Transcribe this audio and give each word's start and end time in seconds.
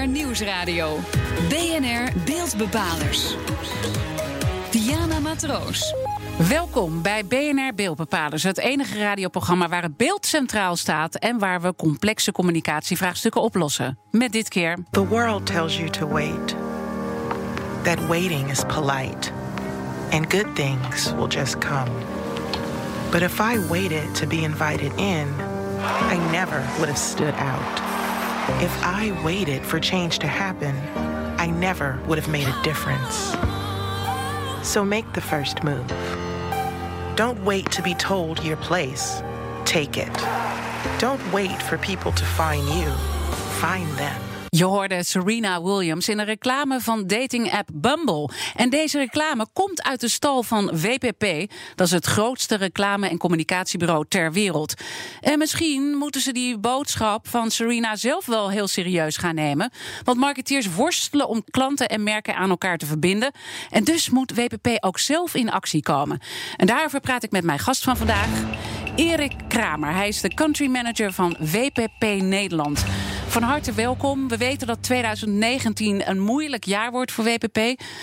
BNR 0.00 0.08
Nieuwsradio. 0.08 0.98
BNR 1.48 2.12
Beeldbepalers. 2.24 3.34
Diana 4.70 5.18
Matroos. 5.18 5.94
Welkom 6.48 7.02
bij 7.02 7.24
BNR 7.24 7.74
Beeldbepalers, 7.74 8.42
het 8.42 8.58
enige 8.58 8.98
radioprogramma 8.98 9.68
waar 9.68 9.82
het 9.82 9.96
beeld 9.96 10.26
centraal 10.26 10.76
staat 10.76 11.14
en 11.14 11.38
waar 11.38 11.60
we 11.60 11.74
complexe 11.76 12.32
communicatievraagstukken 12.32 13.42
oplossen. 13.42 13.98
Met 14.10 14.32
dit 14.32 14.48
keer. 14.48 14.78
The 14.90 15.06
world 15.06 15.46
tells 15.46 15.76
you 15.76 15.90
to 15.90 16.08
wait. 16.08 16.56
That 17.82 18.06
waiting 18.06 18.50
is 18.50 18.64
polite. 18.64 19.30
And 20.10 20.32
good 20.32 20.54
things 20.54 21.14
will 21.14 21.28
just 21.28 21.58
come. 21.58 21.90
But 23.10 23.20
if 23.20 23.40
I 23.40 23.68
waited 23.68 24.14
to 24.14 24.26
be 24.26 24.36
invited 24.36 24.92
in, 24.96 25.26
I 26.10 26.16
never 26.30 26.62
would 26.78 26.88
have 26.88 26.98
stood 26.98 27.34
out. 27.34 27.89
If 28.62 28.72
I 28.82 29.20
waited 29.24 29.62
for 29.64 29.80
change 29.80 30.18
to 30.20 30.26
happen, 30.26 30.76
I 31.38 31.46
never 31.46 31.98
would 32.06 32.18
have 32.18 32.28
made 32.28 32.46
a 32.46 32.62
difference. 32.62 33.34
So 34.62 34.84
make 34.84 35.10
the 35.12 35.20
first 35.20 35.64
move. 35.64 35.88
Don't 37.16 37.42
wait 37.44 37.70
to 37.72 37.82
be 37.82 37.94
told 37.94 38.44
your 38.44 38.56
place. 38.56 39.22
Take 39.64 39.96
it. 39.96 40.12
Don't 40.98 41.20
wait 41.32 41.60
for 41.62 41.78
people 41.78 42.12
to 42.12 42.24
find 42.24 42.66
you. 42.68 42.90
Find 43.60 43.88
them. 43.98 44.29
Je 44.50 44.64
hoorde 44.64 45.04
Serena 45.04 45.62
Williams 45.62 46.08
in 46.08 46.18
een 46.18 46.24
reclame 46.24 46.80
van 46.80 47.06
dating-app 47.06 47.68
Bumble. 47.72 48.30
En 48.56 48.70
deze 48.70 48.98
reclame 48.98 49.46
komt 49.52 49.82
uit 49.82 50.00
de 50.00 50.08
stal 50.08 50.42
van 50.42 50.66
WPP. 50.66 51.52
Dat 51.74 51.86
is 51.86 51.92
het 51.92 52.06
grootste 52.06 52.54
reclame- 52.54 53.08
en 53.08 53.18
communicatiebureau 53.18 54.04
ter 54.08 54.32
wereld. 54.32 54.74
En 55.20 55.38
misschien 55.38 55.96
moeten 55.96 56.20
ze 56.20 56.32
die 56.32 56.58
boodschap 56.58 57.28
van 57.28 57.50
Serena 57.50 57.96
zelf 57.96 58.26
wel 58.26 58.50
heel 58.50 58.68
serieus 58.68 59.16
gaan 59.16 59.34
nemen. 59.34 59.70
Want 60.04 60.18
marketeers 60.18 60.74
worstelen 60.74 61.28
om 61.28 61.44
klanten 61.50 61.88
en 61.88 62.02
merken 62.02 62.36
aan 62.36 62.50
elkaar 62.50 62.78
te 62.78 62.86
verbinden. 62.86 63.32
En 63.70 63.84
dus 63.84 64.10
moet 64.10 64.34
WPP 64.34 64.68
ook 64.84 64.98
zelf 64.98 65.34
in 65.34 65.50
actie 65.50 65.82
komen. 65.82 66.20
En 66.56 66.66
daarover 66.66 67.00
praat 67.00 67.22
ik 67.22 67.30
met 67.30 67.44
mijn 67.44 67.58
gast 67.58 67.82
van 67.82 67.96
vandaag. 67.96 68.28
Erik 68.96 69.32
Kramer. 69.48 69.94
Hij 69.94 70.08
is 70.08 70.20
de 70.20 70.34
country 70.34 70.66
manager 70.66 71.12
van 71.12 71.36
WPP 71.38 72.04
Nederland. 72.22 72.84
Van 73.30 73.42
harte 73.42 73.72
welkom. 73.72 74.28
We 74.28 74.36
weten 74.36 74.66
dat 74.66 74.82
2019 74.82 76.08
een 76.08 76.20
moeilijk 76.20 76.64
jaar 76.64 76.90
wordt 76.90 77.12
voor 77.12 77.24
WPP. 77.24 77.56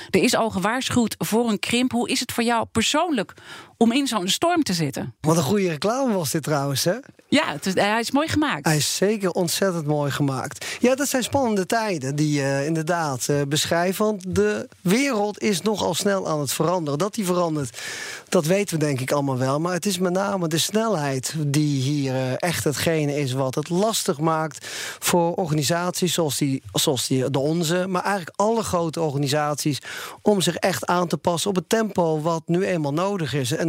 Er 0.10 0.24
is 0.24 0.36
al 0.36 0.50
gewaarschuwd 0.50 1.16
voor 1.18 1.50
een 1.50 1.60
krimp. 1.60 1.92
Hoe 1.92 2.10
is 2.10 2.20
het 2.20 2.32
voor 2.32 2.44
jou 2.44 2.66
persoonlijk 2.72 3.34
om 3.78 3.92
in 3.92 4.08
zo'n 4.08 4.28
storm 4.28 4.64
te 4.64 4.74
zitten? 4.74 5.16
Wat 5.22 5.38
een 5.38 5.44
goede 5.44 5.70
reclame 5.70 6.14
was 6.14 6.32
dit 6.32 6.44
trouwens, 6.44 6.84
hè? 6.84 6.96
Ja, 7.30 7.52
het 7.52 7.66
is, 7.66 7.74
hij 7.74 8.00
is 8.00 8.12
mooi 8.12 8.28
gemaakt. 8.28 8.66
Hij 8.66 8.78
is 8.78 8.96
zeker 8.96 9.32
ontzettend 9.32 9.86
mooi 9.86 10.12
gemaakt. 10.12 10.66
Ja, 10.80 10.96
dat 10.96 11.08
zijn 11.08 11.24
spannende 11.24 11.66
tijden 11.66 12.16
die 12.16 12.32
je 12.32 12.64
inderdaad 12.66 13.28
uh, 13.30 13.42
beschrijft. 13.48 13.98
Want 13.98 14.36
de 14.36 14.70
wereld 14.82 15.40
is 15.40 15.62
nogal 15.62 15.94
snel 15.94 16.28
aan 16.28 16.40
het 16.40 16.54
veranderen. 16.54 17.00
Dat 17.00 17.14
die 17.14 17.26
verandert, 17.26 17.82
dat 18.30 18.46
weten 18.46 18.80
we 18.80 18.86
denk 18.86 19.00
ik 19.00 19.12
allemaal 19.12 19.38
wel. 19.38 19.60
Maar 19.60 19.74
het 19.74 19.86
is 19.86 19.98
met 19.98 20.14
name 20.14 20.48
de 20.48 20.58
snelheid 20.58 21.34
die 21.38 21.82
hier 21.82 22.14
uh, 22.14 22.32
echt 22.38 22.64
hetgene 22.64 23.16
is 23.20 23.34
wat 23.34 23.56
het 23.56 23.70
lastig 23.70 24.20
maakt 24.20 24.68
voor 25.00 25.34
organisaties 25.34 26.14
zoals, 26.14 26.38
die, 26.38 26.62
zoals 26.74 27.08
die, 27.08 27.30
de 27.30 27.40
onze. 27.40 27.86
Maar 27.88 28.04
eigenlijk 28.04 28.34
alle 28.36 28.64
grote 28.64 29.02
organisaties 29.02 29.82
om 30.22 30.42
zich 30.42 30.56
echt 30.56 30.86
aan 30.86 31.08
te 31.08 31.18
passen 31.18 31.50
op 31.50 31.56
het 31.56 31.70
tempo 31.70 32.22
wat 32.22 32.42
nu 32.46 32.66
eenmaal 32.66 32.94
nodig 32.94 33.34
is. 33.34 33.52
En 33.52 33.67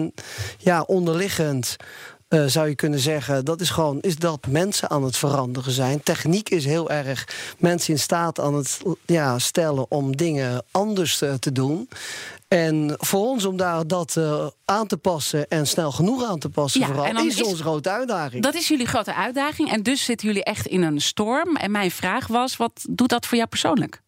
ja, 0.58 0.82
onderliggend. 0.82 1.76
Uh, 2.28 2.44
zou 2.46 2.68
je 2.68 2.74
kunnen 2.74 2.98
zeggen, 2.98 3.44
dat 3.44 3.60
is 3.60 3.70
gewoon 3.70 4.00
is 4.00 4.16
dat 4.16 4.46
mensen 4.46 4.90
aan 4.90 5.04
het 5.04 5.16
veranderen 5.16 5.72
zijn. 5.72 6.02
Techniek 6.02 6.48
is 6.48 6.64
heel 6.64 6.90
erg 6.90 7.28
mensen 7.58 7.92
in 7.92 7.98
staat 7.98 8.40
aan 8.40 8.54
het 8.54 8.78
ja, 9.06 9.38
stellen 9.38 9.90
om 9.90 10.16
dingen 10.16 10.62
anders 10.70 11.22
uh, 11.22 11.34
te 11.34 11.52
doen. 11.52 11.88
En 12.48 12.94
voor 12.98 13.20
ons 13.26 13.44
om 13.44 13.56
daar 13.56 13.86
dat 13.86 14.14
uh, 14.18 14.46
aan 14.64 14.86
te 14.86 14.96
passen 14.96 15.48
en 15.48 15.66
snel 15.66 15.92
genoeg 15.92 16.24
aan 16.24 16.38
te 16.38 16.48
passen, 16.48 16.80
Ja, 16.80 16.86
vooral, 16.86 17.04
en 17.04 17.16
is, 17.26 17.36
is- 17.36 17.42
onze 17.42 17.62
grote 17.62 17.90
uitdaging. 17.90 18.42
Dat 18.42 18.54
is 18.54 18.68
jullie 18.68 18.86
grote 18.86 19.14
uitdaging. 19.14 19.72
En 19.72 19.82
dus 19.82 20.04
zitten 20.04 20.26
jullie 20.26 20.44
echt 20.44 20.66
in 20.66 20.82
een 20.82 21.00
storm. 21.00 21.56
En 21.56 21.70
mijn 21.70 21.90
vraag 21.90 22.26
was: 22.26 22.56
wat 22.56 22.84
doet 22.90 23.08
dat 23.08 23.26
voor 23.26 23.36
jou 23.36 23.48
persoonlijk? 23.48 24.00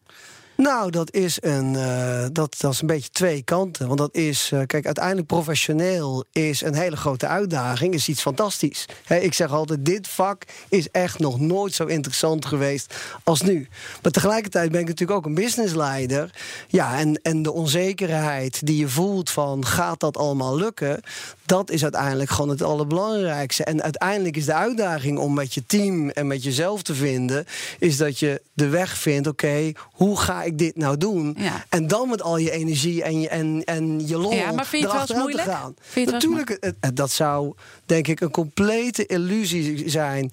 Nou, 0.61 0.91
dat 0.91 1.13
is, 1.13 1.39
een, 1.41 1.77
eh, 1.77 2.25
dat, 2.33 2.55
dat 2.59 2.73
is 2.73 2.81
een 2.81 2.87
beetje 2.87 3.11
twee 3.11 3.43
kanten. 3.43 3.87
Want 3.87 3.99
dat 3.99 4.15
is, 4.15 4.51
eh, 4.53 4.61
kijk, 4.67 4.85
uiteindelijk 4.85 5.27
professioneel 5.27 6.25
is 6.33 6.63
een 6.63 6.75
hele 6.75 6.97
grote 6.97 7.27
uitdaging, 7.27 7.95
is 7.95 8.09
iets 8.09 8.21
fantastisch. 8.21 8.87
Ik 9.09 9.35
zeg 9.35 9.53
altijd, 9.53 9.85
dit 9.85 10.09
vak 10.09 10.43
is 10.69 10.91
echt 10.91 11.19
nog 11.19 11.41
nooit 11.41 11.75
zo 11.75 11.85
interessant 11.87 12.45
geweest 12.45 12.95
als 13.25 13.43
nu. 13.43 13.69
Maar 14.03 14.13
tegelijkertijd 14.13 14.71
ben 14.71 14.81
ik 14.81 14.87
natuurlijk 14.87 15.19
ook 15.19 15.27
een 15.27 15.35
businessleider. 15.35 16.35
Ja, 16.69 16.99
en, 16.99 17.21
en 17.23 17.43
de 17.43 17.53
onzekerheid 17.53 18.67
die 18.67 18.77
je 18.77 18.89
voelt 18.89 19.31
van, 19.31 19.67
gaat 19.67 20.01
dat 20.01 20.17
allemaal 20.17 20.57
lukken? 20.57 21.01
Dat 21.47 21.71
is 21.71 21.83
uiteindelijk 21.83 22.31
gewoon 22.31 22.51
het 22.51 22.63
allerbelangrijkste. 22.63 23.65
En 23.65 23.83
uiteindelijk 23.83 24.37
is 24.37 24.45
de 24.45 24.55
uitdaging 24.55 25.19
om 25.19 25.35
met 25.35 25.55
je 25.55 25.67
team 25.67 26.11
en 26.11 26.27
met 26.27 26.45
jezelf 26.45 26.83
te 26.83 26.95
vinden, 26.95 27.47
is 27.79 27.97
dat 27.97 28.19
je 28.19 28.43
de 28.53 28.69
weg 28.69 28.99
vindt, 28.99 29.29
oké, 29.29 29.73
hoe 29.93 30.19
ga 30.19 30.43
ik 30.43 30.50
dit 30.59 30.77
nou 30.77 30.97
doen? 30.97 31.35
Ja. 31.39 31.65
En 31.69 31.87
dan 31.87 32.09
met 32.09 32.23
al 32.23 32.37
je 32.37 32.51
energie 32.51 33.03
en 33.03 33.21
je, 33.21 33.29
en, 33.29 33.63
en 33.65 34.07
je 34.07 34.17
lol 34.19 34.33
Ja, 34.33 34.53
maar 34.53 34.67
vind 34.67 34.83
je 34.93 34.99
het 34.99 35.09
wel 35.09 35.19
moeilijk? 35.19 35.45
te 35.45 35.51
gaan. 35.51 35.75
Vind 35.81 36.09
je 36.09 36.15
het 36.15 36.25
wel 36.25 36.33
eens 36.33 36.41
Natuurlijk, 36.45 36.65
het- 36.65 36.77
het- 36.81 36.97
dat 36.97 37.11
zou 37.11 37.55
denk 37.87 38.09
ik 38.09 38.21
een 38.21 38.31
complete 38.31 39.07
illusie 39.07 39.89
zijn 39.91 40.31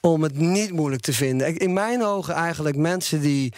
om 0.00 0.22
het 0.22 0.36
niet 0.38 0.72
moeilijk 0.72 1.02
te 1.02 1.12
vinden. 1.12 1.46
Ik- 1.48 1.58
In 1.58 1.72
mijn 1.72 2.04
ogen 2.04 2.34
eigenlijk 2.34 2.76
mensen 2.76 3.20
die 3.20 3.52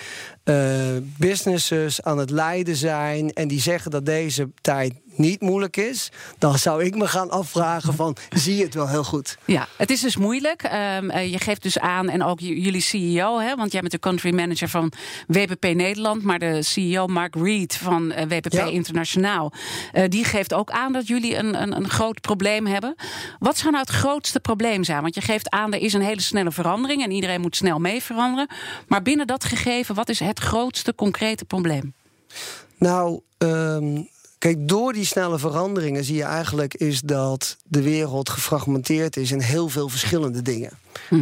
eh, 0.44 0.80
businesses 1.18 2.02
aan 2.02 2.18
het 2.18 2.30
leiden 2.30 2.76
zijn 2.76 3.32
en 3.32 3.48
die 3.48 3.60
zeggen 3.60 3.90
dat 3.90 4.06
deze 4.06 4.50
tijd 4.60 4.92
niet 5.18 5.40
moeilijk 5.40 5.76
is, 5.76 6.10
dan 6.38 6.58
zou 6.58 6.84
ik 6.84 6.96
me 6.96 7.08
gaan 7.08 7.30
afvragen 7.30 7.94
van 7.94 8.16
zie 8.30 8.56
je 8.56 8.64
het 8.64 8.74
wel 8.74 8.88
heel 8.88 9.04
goed? 9.04 9.38
Ja, 9.44 9.68
het 9.76 9.90
is 9.90 10.00
dus 10.00 10.16
moeilijk. 10.16 10.62
Ehm, 10.62 11.10
eh, 11.10 11.30
je 11.30 11.38
geeft 11.38 11.62
dus 11.62 11.78
aan, 11.78 12.08
en 12.08 12.22
ook 12.22 12.40
jullie 12.40 12.80
CEO, 12.80 13.38
hè, 13.38 13.56
want 13.56 13.72
jij 13.72 13.80
bent 13.80 13.92
de 13.92 13.98
country 13.98 14.34
manager 14.34 14.68
van 14.68 14.92
WPP 15.26 15.62
Nederland, 15.74 16.22
maar 16.22 16.38
de 16.38 16.62
CEO 16.62 17.06
Mark 17.06 17.34
Reed 17.34 17.76
van 17.76 18.12
eh, 18.12 18.26
WPP 18.28 18.52
Ja. 18.52 18.64
Internationaal, 18.64 19.52
eh, 19.92 20.08
die 20.08 20.24
geeft 20.24 20.54
ook 20.54 20.70
aan 20.70 20.92
dat 20.92 21.06
jullie 21.06 21.36
een, 21.36 21.62
een, 21.62 21.76
een 21.76 21.88
groot 21.88 22.20
probleem 22.20 22.66
hebben. 22.66 22.94
Wat 23.38 23.58
zou 23.58 23.70
nou 23.70 23.84
het 23.86 23.94
grootste 23.94 24.40
probleem 24.40 24.84
zijn? 24.84 25.02
Want 25.02 25.14
je 25.14 25.20
geeft 25.20 25.50
aan, 25.50 25.72
er 25.72 25.80
is 25.80 25.92
een 25.92 26.02
hele 26.02 26.20
snelle 26.20 26.52
verandering 26.52 27.02
en 27.02 27.10
iedereen 27.10 27.40
moet 27.40 27.56
snel 27.56 27.78
mee 27.78 28.02
veranderen. 28.02 28.48
Maar 28.88 29.02
binnen 29.02 29.26
dat 29.26 29.44
gegeven, 29.44 29.94
wat 29.94 30.08
is 30.08 30.18
het 30.18 30.38
grootste 30.38 30.94
concrete 30.94 31.44
probleem? 31.44 31.94
Nou, 32.78 33.20
ehm, 33.38 34.02
kijk, 34.42 34.68
door 34.68 34.92
die 34.92 35.04
snelle 35.04 35.38
veranderingen 35.38 36.04
zie 36.04 36.16
je 36.16 36.22
eigenlijk 36.22 36.74
is 36.74 37.00
dat 37.00 37.56
de 37.64 37.82
wereld 37.82 38.28
gefragmenteerd 38.28 39.16
is 39.16 39.30
in 39.30 39.40
heel 39.40 39.68
veel 39.68 39.88
verschillende 39.88 40.42
dingen. 40.42 40.70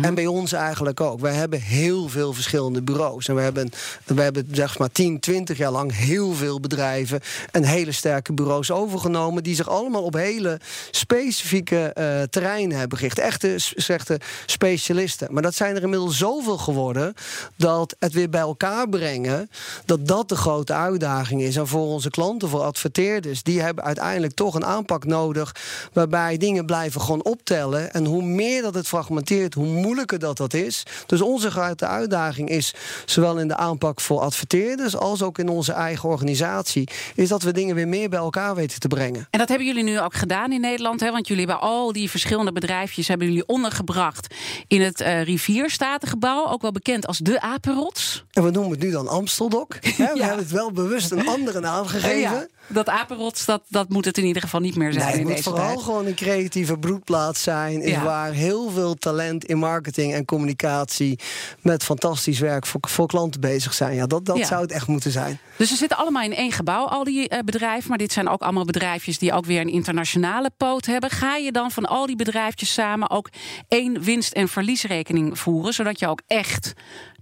En 0.02 0.14
bij 0.14 0.26
ons 0.26 0.52
eigenlijk 0.52 1.00
ook. 1.00 1.20
Wij 1.20 1.34
hebben 1.34 1.60
heel 1.60 2.08
veel 2.08 2.32
verschillende 2.32 2.82
bureaus. 2.82 3.28
En 3.28 3.34
we 3.34 3.40
hebben, 3.40 3.70
we 4.04 4.22
hebben 4.22 4.48
zeg 4.52 4.78
maar 4.78 4.92
10, 4.92 5.20
20 5.20 5.58
jaar 5.58 5.70
lang 5.70 5.96
heel 5.96 6.32
veel 6.32 6.60
bedrijven 6.60 7.20
en 7.50 7.64
hele 7.64 7.92
sterke 7.92 8.32
bureaus 8.32 8.70
overgenomen. 8.70 9.42
die 9.42 9.54
zich 9.54 9.68
allemaal 9.68 10.02
op 10.02 10.14
hele 10.14 10.60
specifieke 10.90 11.92
eh, 11.92 12.22
terreinen 12.22 12.78
hebben 12.78 12.98
gericht. 12.98 13.18
Echte, 13.18 13.56
echte 13.86 14.20
specialisten. 14.46 15.28
Maar 15.30 15.42
dat 15.42 15.54
zijn 15.54 15.76
er 15.76 15.82
inmiddels 15.82 16.18
zoveel 16.18 16.58
geworden. 16.58 17.14
dat 17.56 17.96
het 17.98 18.12
weer 18.12 18.30
bij 18.30 18.40
elkaar 18.40 18.88
brengen. 18.88 19.50
dat 19.84 20.06
dat 20.06 20.28
de 20.28 20.36
grote 20.36 20.72
uitdaging 20.72 21.42
is. 21.42 21.56
En 21.56 21.66
voor 21.66 21.86
onze 21.86 22.10
klanten, 22.10 22.48
voor 22.48 22.62
adverteerders. 22.62 23.42
die 23.42 23.60
hebben 23.60 23.84
uiteindelijk 23.84 24.34
toch 24.34 24.54
een 24.54 24.64
aanpak 24.64 25.04
nodig. 25.04 25.54
waarbij 25.92 26.36
dingen 26.36 26.66
blijven 26.66 27.00
gewoon 27.00 27.24
optellen. 27.24 27.92
En 27.92 28.04
hoe 28.04 28.22
meer 28.22 28.62
dat 28.62 28.74
het 28.74 28.88
fragmenteert, 28.88 29.54
hoe 29.60 29.80
moeilijker 29.80 30.18
dat 30.18 30.36
dat 30.36 30.54
is. 30.54 30.82
Dus 31.06 31.20
onze 31.20 31.50
grote 31.50 31.86
uitdaging 31.86 32.48
is, 32.48 32.74
zowel 33.04 33.38
in 33.38 33.48
de 33.48 33.56
aanpak 33.56 34.00
voor 34.00 34.20
adverteerders 34.20 34.96
als 34.96 35.22
ook 35.22 35.38
in 35.38 35.48
onze 35.48 35.72
eigen 35.72 36.08
organisatie, 36.08 36.88
is 37.14 37.28
dat 37.28 37.42
we 37.42 37.52
dingen 37.52 37.74
weer 37.74 37.88
meer 37.88 38.08
bij 38.08 38.18
elkaar 38.18 38.54
weten 38.54 38.80
te 38.80 38.88
brengen. 38.88 39.26
En 39.30 39.38
dat 39.38 39.48
hebben 39.48 39.66
jullie 39.66 39.82
nu 39.84 40.00
ook 40.00 40.14
gedaan 40.14 40.52
in 40.52 40.60
Nederland, 40.60 41.00
hè? 41.00 41.10
want 41.10 41.28
jullie 41.28 41.46
hebben 41.46 41.62
al 41.68 41.92
die 41.92 42.10
verschillende 42.10 42.52
bedrijfjes 42.52 43.08
hebben 43.08 43.26
jullie 43.26 43.46
ondergebracht 43.46 44.34
in 44.66 44.80
het 44.80 45.00
eh 45.00 45.22
Rivierstatengebouw, 45.22 46.46
ook 46.48 46.62
wel 46.62 46.72
bekend 46.72 47.06
als 47.06 47.18
de 47.18 47.40
Apenrots. 47.40 48.24
En 48.32 48.44
we 48.44 48.50
noemen 48.50 48.70
het 48.72 48.80
nu 48.80 48.90
dan 48.90 49.08
Amsteldok. 49.08 49.74
Hè, 49.80 50.12
We 50.14 50.22
hebben 50.24 50.38
het 50.38 50.50
wel 50.50 50.72
bewust 50.72 51.10
een 51.10 51.28
andere 51.28 51.60
naam 51.60 51.86
gegeven. 51.86 52.20
Ja, 52.20 52.46
dat 52.66 52.88
Apenrots, 52.88 53.44
dat, 53.44 53.62
dat 53.68 53.88
moet 53.88 54.04
het 54.04 54.18
in 54.18 54.24
ieder 54.24 54.42
geval 54.42 54.60
niet 54.60 54.76
meer 54.76 54.92
zijn 54.92 55.04
Nee, 55.04 55.12
het 55.12 55.20
in 55.20 55.26
moet 55.26 55.36
deze 55.36 55.48
vooral 55.50 55.66
tijd. 55.74 55.82
gewoon 55.82 56.06
een 56.06 56.14
creatieve 56.14 56.78
broedplaats 56.78 57.42
zijn. 57.42 57.82
Is 57.82 57.90
Ja. 57.90 58.02
waar 58.04 58.32
heel 58.32 58.70
veel 58.70 58.94
talent 58.94 59.44
in 59.50 59.58
marketing 59.58 60.14
en 60.14 60.24
communicatie. 60.24 61.18
met 61.62 61.82
fantastisch 61.84 62.38
werk 62.38 62.66
voor, 62.66 62.80
voor 62.88 63.06
klanten 63.06 63.40
bezig 63.40 63.74
zijn. 63.74 63.94
Ja, 63.94 64.06
dat, 64.06 64.24
dat 64.24 64.36
Ja. 64.36 64.44
zou 64.44 64.62
het 64.62 64.72
echt 64.72 64.86
moeten 64.86 65.10
zijn. 65.10 65.38
Dus 65.56 65.68
ze 65.68 65.76
zitten 65.76 65.98
allemaal 65.98 66.22
in 66.22 66.34
één 66.34 66.52
gebouw, 66.52 66.84
al 66.86 67.04
die 67.04 67.28
eh, 67.28 67.38
bedrijven. 67.44 67.88
Maar 67.88 67.98
dit 67.98 68.12
zijn 68.12 68.28
ook 68.28 68.42
allemaal 68.42 68.64
bedrijfjes 68.64 69.18
die 69.18 69.32
ook 69.32 69.44
weer 69.46 69.60
een 69.60 69.68
internationale 69.68 70.50
poot 70.56 70.86
hebben. 70.86 71.10
Ga 71.10 71.36
je 71.36 71.52
dan 71.52 71.70
van 71.70 71.84
al 71.86 72.06
die 72.06 72.16
bedrijfjes 72.16 72.72
samen 72.72 73.10
ook 73.10 73.28
één 73.68 74.02
winst- 74.02 74.32
en 74.32 74.48
verliesrekening 74.48 75.38
voeren? 75.38 75.72
Zodat 75.74 75.98
je 75.98 76.06
ook 76.08 76.20
echt 76.26 76.72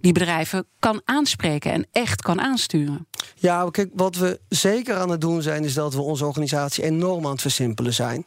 die 0.01 0.13
bedrijven 0.13 0.65
kan 0.79 1.01
aanspreken 1.05 1.71
en 1.71 1.87
echt 1.91 2.21
kan 2.21 2.41
aansturen. 2.41 3.07
Ja, 3.35 3.67
kijk, 3.71 3.89
wat 3.93 4.15
we 4.15 4.39
zeker 4.49 4.95
aan 4.95 5.09
het 5.09 5.21
doen 5.21 5.41
zijn, 5.41 5.63
is 5.63 5.73
dat 5.73 5.93
we 5.93 6.01
onze 6.01 6.25
organisatie 6.25 6.83
enorm 6.83 7.25
aan 7.25 7.31
het 7.31 7.41
versimpelen 7.41 7.93
zijn. 7.93 8.25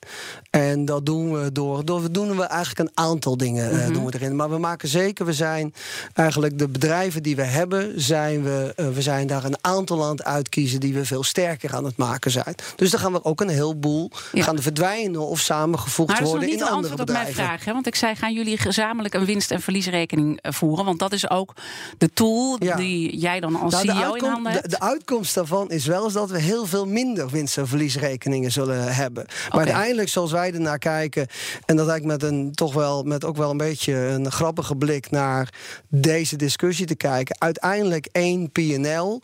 En 0.50 0.84
dat 0.84 1.06
doen 1.06 1.32
we 1.32 1.52
door. 1.52 1.84
door 1.84 2.02
we 2.02 2.10
doen 2.10 2.36
we 2.36 2.42
eigenlijk 2.42 2.78
een 2.88 3.04
aantal 3.04 3.36
dingen 3.36 3.70
mm 3.74 3.91
doen 3.92 4.04
we 4.04 4.14
erin. 4.14 4.36
Maar 4.36 4.50
we 4.50 4.58
maken 4.58 4.88
zeker, 4.88 5.26
we 5.26 5.32
zijn 5.32 5.74
eigenlijk 6.14 6.58
de 6.58 6.68
bedrijven 6.68 7.22
die 7.22 7.36
we 7.36 7.42
hebben, 7.42 8.00
zijn 8.00 8.42
we, 8.42 8.72
uh, 8.76 8.88
we 8.88 9.02
zijn 9.02 9.26
daar 9.26 9.44
een 9.44 9.56
aantal 9.60 10.04
aan 10.04 10.10
het 10.10 10.24
uitkiezen 10.24 10.80
die 10.80 10.94
we 10.94 11.04
veel 11.04 11.24
sterker 11.24 11.74
aan 11.74 11.84
het 11.84 11.96
maken 11.96 12.30
zijn. 12.30 12.54
Dus 12.76 12.90
dan 12.90 13.00
gaan 13.00 13.12
we 13.12 13.24
ook 13.24 13.40
een 13.40 13.48
heleboel 13.48 14.10
ja. 14.32 14.42
gaan 14.42 14.62
verdwijnen 14.62 15.20
of 15.20 15.40
samengevoegd 15.40 16.20
worden 16.20 16.50
in 16.50 16.62
andere 16.62 16.94
bedrijven. 16.94 17.06
Dat 17.06 17.16
is 17.16 17.26
niet 17.26 17.28
op 17.28 17.36
mijn 17.36 17.48
vraag, 17.48 17.64
hè? 17.64 17.72
want 17.72 17.86
ik 17.86 17.94
zei, 17.94 18.14
gaan 18.14 18.32
jullie 18.32 18.58
gezamenlijk 18.58 19.14
een 19.14 19.24
winst- 19.24 19.50
en 19.50 19.60
verliesrekening 19.60 20.40
eh, 20.40 20.52
voeren? 20.52 20.84
Want 20.84 20.98
dat 20.98 21.12
is 21.12 21.30
ook 21.30 21.54
de 21.98 22.12
tool 22.12 22.58
die 22.58 23.18
jij 23.18 23.40
dan 23.40 23.60
als 23.60 23.72
nou, 23.72 23.86
CEO 23.86 24.12
in 24.12 24.24
handen 24.24 24.52
hebt. 24.52 24.64
De, 24.64 24.68
de, 24.68 24.80
uitkomst 24.80 25.34
daarvan 25.34 25.70
is 25.70 25.86
wel 25.86 26.04
eens 26.04 26.12
dat 26.12 26.30
we 26.30 26.38
heel 26.38 26.66
veel 26.66 26.86
minder 26.86 27.28
winst- 27.28 27.58
en 27.58 27.68
verliesrekeningen 27.68 28.52
zullen 28.52 28.94
hebben. 28.94 29.26
Maar 29.50 29.58
uiteindelijk, 29.58 30.08
zoals 30.08 30.32
wij 30.32 30.52
ernaar 30.52 30.78
kijken, 30.78 31.26
en 31.66 31.76
dat 31.76 31.88
eigenlijk 31.88 32.22
met 32.22 32.30
een 32.30 32.52
toch 32.54 32.74
wel 32.74 33.02
met 33.02 33.24
ook 33.24 33.36
wel 33.36 33.50
een 33.50 33.56
beetje 33.56 33.81
een 33.86 34.30
grappige 34.30 34.76
blik 34.76 35.10
naar 35.10 35.54
deze 35.88 36.36
discussie 36.36 36.86
te 36.86 36.94
kijken. 36.94 37.36
Uiteindelijk 37.38 38.08
één 38.12 38.50
PNL 38.50 39.22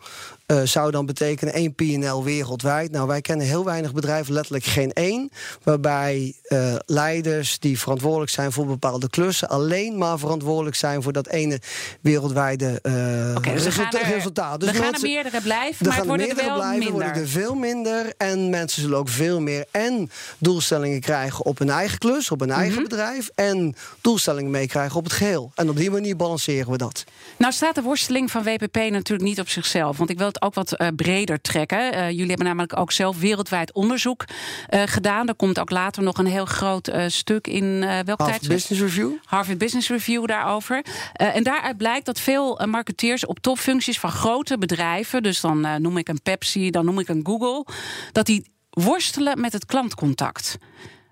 uh, 0.52 0.62
zou 0.62 0.90
dan 0.90 1.06
betekenen 1.06 1.55
één 1.55 1.75
PNL 1.75 2.25
wereldwijd. 2.25 2.90
Nou, 2.90 3.06
wij 3.06 3.20
kennen 3.20 3.46
heel 3.46 3.64
weinig 3.64 3.93
bedrijven, 3.93 4.32
letterlijk 4.32 4.64
geen 4.64 4.93
één, 4.93 5.31
waarbij 5.62 6.34
uh, 6.49 6.75
leiders 6.87 7.58
die 7.58 7.78
verantwoordelijk 7.78 8.31
zijn 8.31 8.52
voor 8.52 8.66
bepaalde 8.66 9.10
klussen 9.10 9.49
alleen 9.49 9.99
maar 9.99 10.19
verantwoordelijk 10.19 10.76
zijn 10.76 11.02
voor 11.02 11.12
dat 11.12 11.26
ene 11.26 11.61
wereldwijde 12.00 12.78
uh, 12.82 13.34
okay, 13.37 13.52
dus 13.54 13.64
er, 13.64 13.90
resultaat. 14.02 14.61
Dus 14.61 14.69
er 14.69 14.75
gaan 14.75 14.94
er 14.94 15.00
meerdere 15.00 15.40
blijven, 15.40 15.87
maar 15.87 15.96
het 15.96 16.06
worden 16.06 16.28
er 16.28 16.37
wel 16.37 16.54
blijven, 16.54 16.78
minder. 16.78 16.93
worden 16.93 17.22
er 17.22 17.28
veel 17.28 17.54
minder 17.54 18.12
en 18.16 18.50
mensen 18.50 18.82
zullen 18.82 18.99
ook 18.99 19.08
veel 19.08 19.40
meer 19.40 19.66
en 19.70 20.11
doelstellingen 20.38 21.00
krijgen 21.00 21.44
op 21.44 21.58
hun 21.58 21.70
eigen 21.70 21.99
klus, 21.99 22.31
op 22.31 22.40
hun 22.40 22.50
eigen 22.50 22.72
mm 22.72 22.78
-hmm. 22.78 22.88
bedrijf 22.88 23.31
en 23.34 23.75
doelstellingen 24.00 24.48
meekrijgen 24.50 24.97
op 24.97 25.05
het 25.05 25.12
geheel. 25.12 25.53
En 25.55 25.69
op 25.69 25.77
die 25.77 25.91
manier 25.91 26.17
balanceren 26.17 26.71
we 26.71 26.79
dat. 26.79 27.05
Nou 27.37 27.53
staat 27.53 27.75
de 27.75 27.83
worsteling 27.83 28.31
van 28.31 28.43
WPP 28.43 28.77
natuurlijk 28.77 29.29
niet 29.29 29.41
op 29.41 29.49
zichzelf, 29.49 29.97
want 29.97 30.11
ik 30.11 30.19
wil 30.19 30.27
het 30.27 30.43
ook 30.43 30.55
wat 30.55 30.81
uh, 30.81 30.89
breder 30.97 31.41
trekken. 31.41 31.95
Uh, 31.95 32.11
jullie 32.11 32.29
hebben 32.29 32.47
namelijk 32.47 32.77
ook 32.77 32.93
zelf 32.93 33.19
wereldwijd 33.19 33.73
onderzoek 33.73 34.25
uh, 34.71 34.83
gedaan. 34.87 35.29
Er 35.29 35.35
komt 35.35 35.59
ook 35.59 35.71
later 35.71 36.03
nog 36.03 36.19
een 36.19 36.27
heel 36.27 36.45
groot 36.45 36.93
stuk 37.06 37.47
in 37.47 37.81
welk 38.05 38.21
Harvard 38.21 38.49
Business 38.49 38.81
Review. 38.83 39.11
Harvard 39.25 39.59
Business 39.59 39.89
Review 39.89 40.27
daarover. 40.27 40.85
en 41.12 41.43
daaruit 41.43 41.77
blijkt 41.77 42.06
dat 42.06 42.21
veel 42.21 42.61
marketeers 42.67 43.27
op 43.27 43.39
topfuncties 43.39 44.00
van 44.00 44.11
grote 44.11 44.59
bedrijven, 44.59 45.23
dus 45.23 45.41
dan 45.41 45.83
noem 45.83 45.97
ik 45.97 46.09
een 46.09 46.23
Pepsi, 46.23 46.71
dan 46.71 46.85
noem 46.85 46.99
ik 46.99 47.09
een 47.09 47.21
Google, 47.27 47.67
dat 48.12 48.27
die 48.27 48.45
worstelen 48.71 49.41
met 49.41 49.53
het 49.53 49.67
klantcontact. 49.67 50.59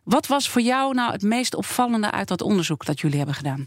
Wat 0.06 0.26
was 0.26 0.49
voor 0.49 0.62
jou 0.62 0.94
nou 0.94 1.12
het 1.12 1.23
meest 1.23 1.55
opvallende 1.55 2.11
uit 2.11 2.29
dat 2.29 2.43
onderzoek 2.43 2.85
dat 2.85 3.00
jullie 3.00 3.17
hebben 3.17 3.35
gedaan? 3.35 3.67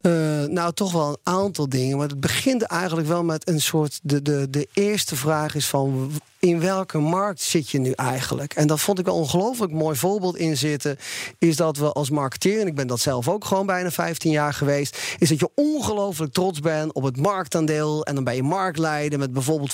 Uh, 0.00 0.44
nou, 0.44 0.72
toch 0.72 0.92
wel 0.92 1.08
een 1.08 1.18
aantal 1.22 1.68
dingen. 1.68 1.98
Maar 1.98 2.08
het 2.08 2.20
begint 2.20 2.62
eigenlijk 2.62 3.08
wel 3.08 3.24
met 3.24 3.48
een 3.48 3.60
soort. 3.60 4.00
De, 4.02 4.22
de, 4.22 4.50
de 4.50 4.68
eerste 4.72 5.16
vraag 5.16 5.54
is 5.54 5.66
van 5.66 6.10
in 6.40 6.60
welke 6.60 6.98
markt 6.98 7.40
zit 7.40 7.70
je 7.70 7.78
nu 7.78 7.90
eigenlijk? 7.90 8.54
En 8.54 8.66
dat 8.66 8.80
vond 8.80 8.98
ik 8.98 9.06
een 9.06 9.12
ongelooflijk 9.12 9.72
mooi 9.72 9.96
voorbeeld 9.96 10.36
in 10.36 10.56
zitten. 10.56 10.96
Is 11.38 11.56
dat 11.56 11.76
we 11.76 11.92
als 11.92 12.10
marketeer, 12.10 12.60
en 12.60 12.66
ik 12.66 12.74
ben 12.74 12.86
dat 12.86 13.00
zelf 13.00 13.28
ook 13.28 13.44
gewoon 13.44 13.66
bijna 13.66 13.90
15 13.90 14.30
jaar 14.30 14.54
geweest, 14.54 14.98
is 15.18 15.28
dat 15.28 15.38
je 15.38 15.50
ongelooflijk 15.54 16.32
trots 16.32 16.60
bent 16.60 16.92
op 16.92 17.02
het 17.02 17.16
marktaandeel. 17.16 18.04
En 18.04 18.14
dan 18.14 18.24
ben 18.24 18.34
je 18.34 18.42
marktleider 18.42 19.18
met 19.18 19.32
bijvoorbeeld 19.32 19.72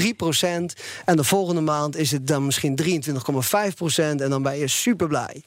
24,3 0.00 0.08
procent. 0.16 0.74
En 1.04 1.16
de 1.16 1.24
volgende 1.24 1.60
maand 1.60 1.96
is 1.96 2.10
het 2.10 2.26
dan 2.26 2.44
misschien 2.44 2.78
23,5 2.82 3.74
procent. 3.74 4.20
En 4.20 4.30
dan 4.30 4.42
ben 4.42 4.58
je 4.58 4.68
super 4.68 5.08
blij. 5.08 5.42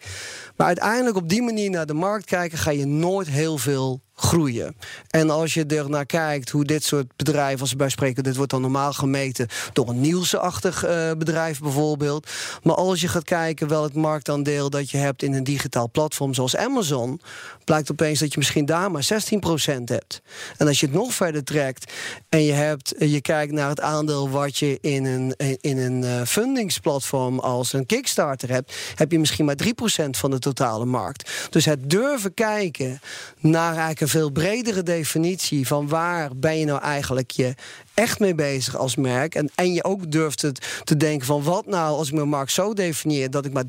Maar 0.61 0.69
uiteindelijk 0.69 1.17
op 1.17 1.29
die 1.29 1.41
manier 1.41 1.69
naar 1.69 1.85
de 1.85 1.93
markt 1.93 2.25
kijken, 2.25 2.57
ga 2.57 2.71
je 2.71 2.85
nooit 2.85 3.27
heel 3.27 3.57
veel 3.57 4.01
groeien. 4.21 4.75
En 5.09 5.29
als 5.29 5.53
je 5.53 5.65
er 5.65 5.89
naar 5.89 6.05
kijkt 6.05 6.49
hoe 6.49 6.65
dit 6.65 6.83
soort 6.83 7.15
bedrijven, 7.15 7.59
als 7.59 7.71
we 7.71 7.75
bij 7.75 7.89
spreken, 7.89 8.23
dit 8.23 8.35
wordt 8.35 8.51
dan 8.51 8.61
normaal 8.61 8.93
gemeten 8.93 9.47
door 9.73 9.89
een 9.89 10.01
nieuwsachtig 10.01 10.85
uh, 10.85 11.11
bedrijf 11.17 11.59
bijvoorbeeld. 11.59 12.29
Maar 12.63 12.75
als 12.75 13.01
je 13.01 13.07
gaat 13.07 13.23
kijken 13.23 13.67
wel 13.67 13.83
het 13.83 13.93
marktaandeel 13.93 14.69
dat 14.69 14.89
je 14.89 14.97
hebt 14.97 15.23
in 15.23 15.33
een 15.33 15.43
digitaal 15.43 15.89
platform 15.91 16.33
zoals 16.33 16.55
Amazon, 16.55 17.21
blijkt 17.63 17.91
opeens 17.91 18.19
dat 18.19 18.31
je 18.31 18.37
misschien 18.37 18.65
daar 18.65 18.91
maar 18.91 19.07
16% 19.13 19.83
hebt. 19.85 20.21
En 20.57 20.67
als 20.67 20.79
je 20.79 20.85
het 20.85 20.95
nog 20.95 21.13
verder 21.13 21.43
trekt 21.43 21.91
en 22.29 22.43
je, 22.43 22.51
hebt, 22.51 22.93
je 22.99 23.21
kijkt 23.21 23.53
naar 23.53 23.69
het 23.69 23.81
aandeel 23.81 24.29
wat 24.29 24.57
je 24.57 24.77
in 24.81 25.05
een, 25.05 25.35
in 25.61 25.77
een 25.77 26.27
fundingsplatform 26.27 27.39
als 27.39 27.73
een 27.73 27.85
Kickstarter 27.85 28.49
hebt, 28.49 28.75
heb 28.95 29.11
je 29.11 29.19
misschien 29.19 29.45
maar 29.45 29.57
3% 29.63 30.09
van 30.09 30.31
de 30.31 30.39
totale 30.53 30.85
markt. 30.85 31.47
Dus 31.49 31.65
het 31.65 31.89
durven 31.89 32.33
kijken 32.33 32.99
naar 33.39 33.69
eigenlijk 33.69 34.01
een 34.01 34.07
veel 34.07 34.31
bredere 34.31 34.83
definitie 34.83 35.67
van 35.67 35.87
waar 35.87 36.29
ben 36.35 36.57
je 36.57 36.65
nou 36.65 36.81
eigenlijk 36.81 37.31
je 37.31 37.55
echt 37.93 38.19
mee 38.19 38.35
bezig 38.35 38.77
als 38.77 38.95
merk. 38.95 39.35
En, 39.35 39.49
en 39.55 39.73
je 39.73 39.83
ook 39.83 40.11
durft 40.11 40.41
het 40.41 40.81
te 40.83 40.97
denken 40.97 41.27
van 41.27 41.43
wat 41.43 41.65
nou 41.65 41.97
als 41.97 42.07
ik 42.07 42.13
mijn 42.13 42.29
markt 42.29 42.51
zo 42.51 42.73
definieer 42.73 43.29
dat 43.29 43.45
ik 43.45 43.53
maar 43.53 43.63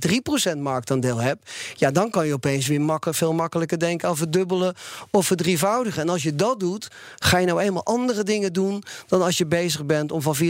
3% 0.55 0.59
marktaandeel 0.59 1.21
heb. 1.21 1.39
Ja, 1.75 1.91
dan 1.91 2.11
kan 2.11 2.27
je 2.27 2.33
opeens 2.33 2.67
weer 2.67 2.81
makkelijk, 2.81 3.19
veel 3.19 3.33
makkelijker 3.33 3.79
denken 3.79 4.09
aan 4.09 4.17
verdubbelen 4.17 4.75
of 5.11 5.27
verdrievoudigen. 5.27 6.03
En 6.03 6.09
als 6.09 6.23
je 6.23 6.35
dat 6.35 6.61
doet, 6.61 6.89
ga 7.19 7.39
je 7.39 7.47
nou 7.47 7.61
eenmaal 7.61 7.85
andere 7.85 8.23
dingen 8.23 8.53
doen 8.53 8.83
dan 9.07 9.23
als 9.23 9.39
je 9.39 9.47
bezig 9.47 9.87
bent 9.87 10.13
om 10.13 10.23
van 10.23 10.37
24,3% 10.37 10.43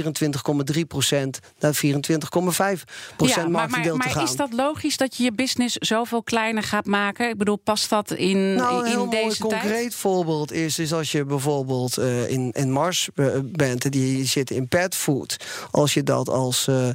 naar 1.59 1.75
24,5% 1.75 1.83
ja, 3.17 3.49
marktaandeel 3.49 3.97
te 3.97 4.09
gaan. 4.09 4.15
Maar 4.15 4.23
is 4.23 4.37
dat 4.37 4.53
logisch 4.53 4.97
dat 4.97 5.17
je 5.17 5.23
je 5.23 5.33
business 5.33 5.77
zoveel 5.77 6.23
kleiner 6.23 6.63
gaat 6.63 6.87
maken? 6.87 7.29
Ik 7.29 7.37
bedoel, 7.37 7.57
past 7.57 7.91
dat 7.91 8.11
in, 8.11 8.55
nou, 8.55 8.89
in, 8.89 9.11
deze 9.11 9.39
tijd? 9.39 9.53
Een 9.53 9.61
concreet 9.61 9.95
voorbeeld 9.95 10.53
is, 10.53 10.79
is 10.79 10.93
als 10.93 11.13
je 11.13 11.25
bijvoorbeeld 11.25 11.99
uh, 11.99 12.31
in, 12.31 12.51
in 12.53 12.71
Mars 12.71 13.09
uh, 13.15 13.27
bent, 13.43 13.72
die 13.79 14.27
zitten 14.27 14.57
in 14.57 14.69
petfood. 14.69 15.37
Als 15.71 15.95
je 15.95 16.03
dat 16.03 16.29
als, 16.29 16.67
uh, 16.69 16.89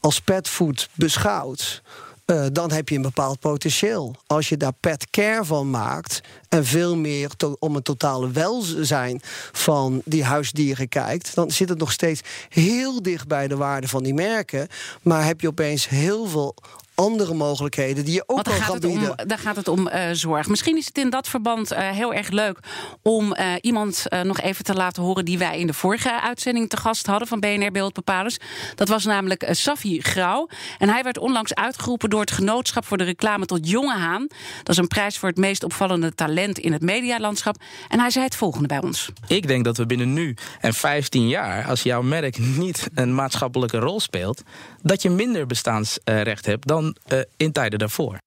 als 0.00 0.20
petfood 0.20 0.88
beschouwt. 0.94 1.82
Uh, 2.26 2.46
dan 2.52 2.72
heb 2.72 2.88
je 2.88 2.96
een 2.96 3.02
bepaald 3.02 3.38
potentieel. 3.38 4.14
Als 4.26 4.48
je 4.48 4.56
daar 4.56 4.72
pet 4.80 5.10
care 5.10 5.44
van 5.44 5.70
maakt 5.70 6.20
en 6.52 6.64
veel 6.64 6.96
meer 6.96 7.30
om 7.58 7.74
het 7.74 7.84
totale 7.84 8.30
welzijn 8.30 9.20
van 9.52 10.02
die 10.04 10.24
huisdieren 10.24 10.88
kijkt, 10.88 11.34
dan 11.34 11.50
zit 11.50 11.68
het 11.68 11.78
nog 11.78 11.92
steeds 11.92 12.20
heel 12.48 13.02
dicht 13.02 13.28
bij 13.28 13.48
de 13.48 13.56
waarde 13.56 13.88
van 13.88 14.02
die 14.02 14.14
merken. 14.14 14.68
Maar 15.02 15.24
heb 15.24 15.40
je 15.40 15.48
opeens 15.48 15.88
heel 15.88 16.26
veel 16.26 16.54
andere 16.94 17.34
mogelijkheden 17.34 18.04
die 18.04 18.14
je 18.14 18.22
ook 18.26 18.44
kan 18.44 18.78
bieden. 18.78 19.18
Om, 19.18 19.26
daar 19.26 19.38
gaat 19.38 19.56
het 19.56 19.68
om 19.68 19.88
uh, 19.88 20.08
zorg. 20.12 20.48
Misschien 20.48 20.76
is 20.76 20.86
het 20.86 20.98
in 20.98 21.10
dat 21.10 21.28
verband 21.28 21.72
uh, 21.72 21.90
heel 21.90 22.14
erg 22.14 22.28
leuk 22.28 22.58
om 23.02 23.34
uh, 23.36 23.46
iemand 23.60 24.04
nog 24.22 24.40
even 24.40 24.64
te 24.64 24.74
laten 24.74 25.02
horen 25.02 25.24
die 25.24 25.38
wij 25.38 25.58
in 25.58 25.66
de 25.66 25.72
vorige 25.72 26.20
uitzending 26.20 26.68
te 26.68 26.76
gast 26.76 27.06
hadden 27.06 27.28
van 27.28 27.40
BNR 27.40 27.70
Beeldbepalers. 27.70 28.38
Dat 28.74 28.88
was 28.88 29.04
namelijk 29.04 29.48
Safi 29.50 30.00
Grauw. 30.00 30.48
En 30.78 30.88
hij 30.88 31.02
werd 31.02 31.18
onlangs 31.18 31.54
uitgeroepen 31.54 32.10
door 32.10 32.20
het 32.20 32.30
Genootschap 32.30 32.84
voor 32.84 32.96
de 32.96 33.04
Reclame 33.04 33.46
tot 33.46 33.68
Jonge 33.68 33.96
Haan. 33.96 34.26
Dat 34.56 34.68
is 34.68 34.76
een 34.76 34.88
prijs 34.88 35.18
voor 35.18 35.28
het 35.28 35.38
meest 35.38 35.64
opvallende 35.64 36.14
talent 36.14 36.41
in 36.50 36.72
het 36.72 36.82
medialandschap. 36.82 37.56
En 37.88 38.00
hij 38.00 38.10
zei 38.10 38.24
het 38.24 38.36
volgende 38.36 38.68
bij 38.68 38.82
ons. 38.82 39.10
Ik 39.26 39.46
denk 39.46 39.64
dat 39.64 39.76
we 39.76 39.86
binnen 39.86 40.12
nu 40.12 40.36
en 40.60 40.74
15 40.74 41.28
jaar, 41.28 41.66
als 41.66 41.82
jouw 41.82 42.02
merk 42.02 42.38
niet 42.38 42.88
een 42.94 43.14
maatschappelijke 43.14 43.78
rol 43.78 44.00
speelt, 44.00 44.42
dat 44.82 45.02
je 45.02 45.10
minder 45.10 45.46
bestaansrecht 45.46 46.46
hebt 46.46 46.66
dan 46.66 46.96
uh, 47.12 47.20
in 47.36 47.52
tijden 47.52 47.78
daarvoor. 47.78 48.18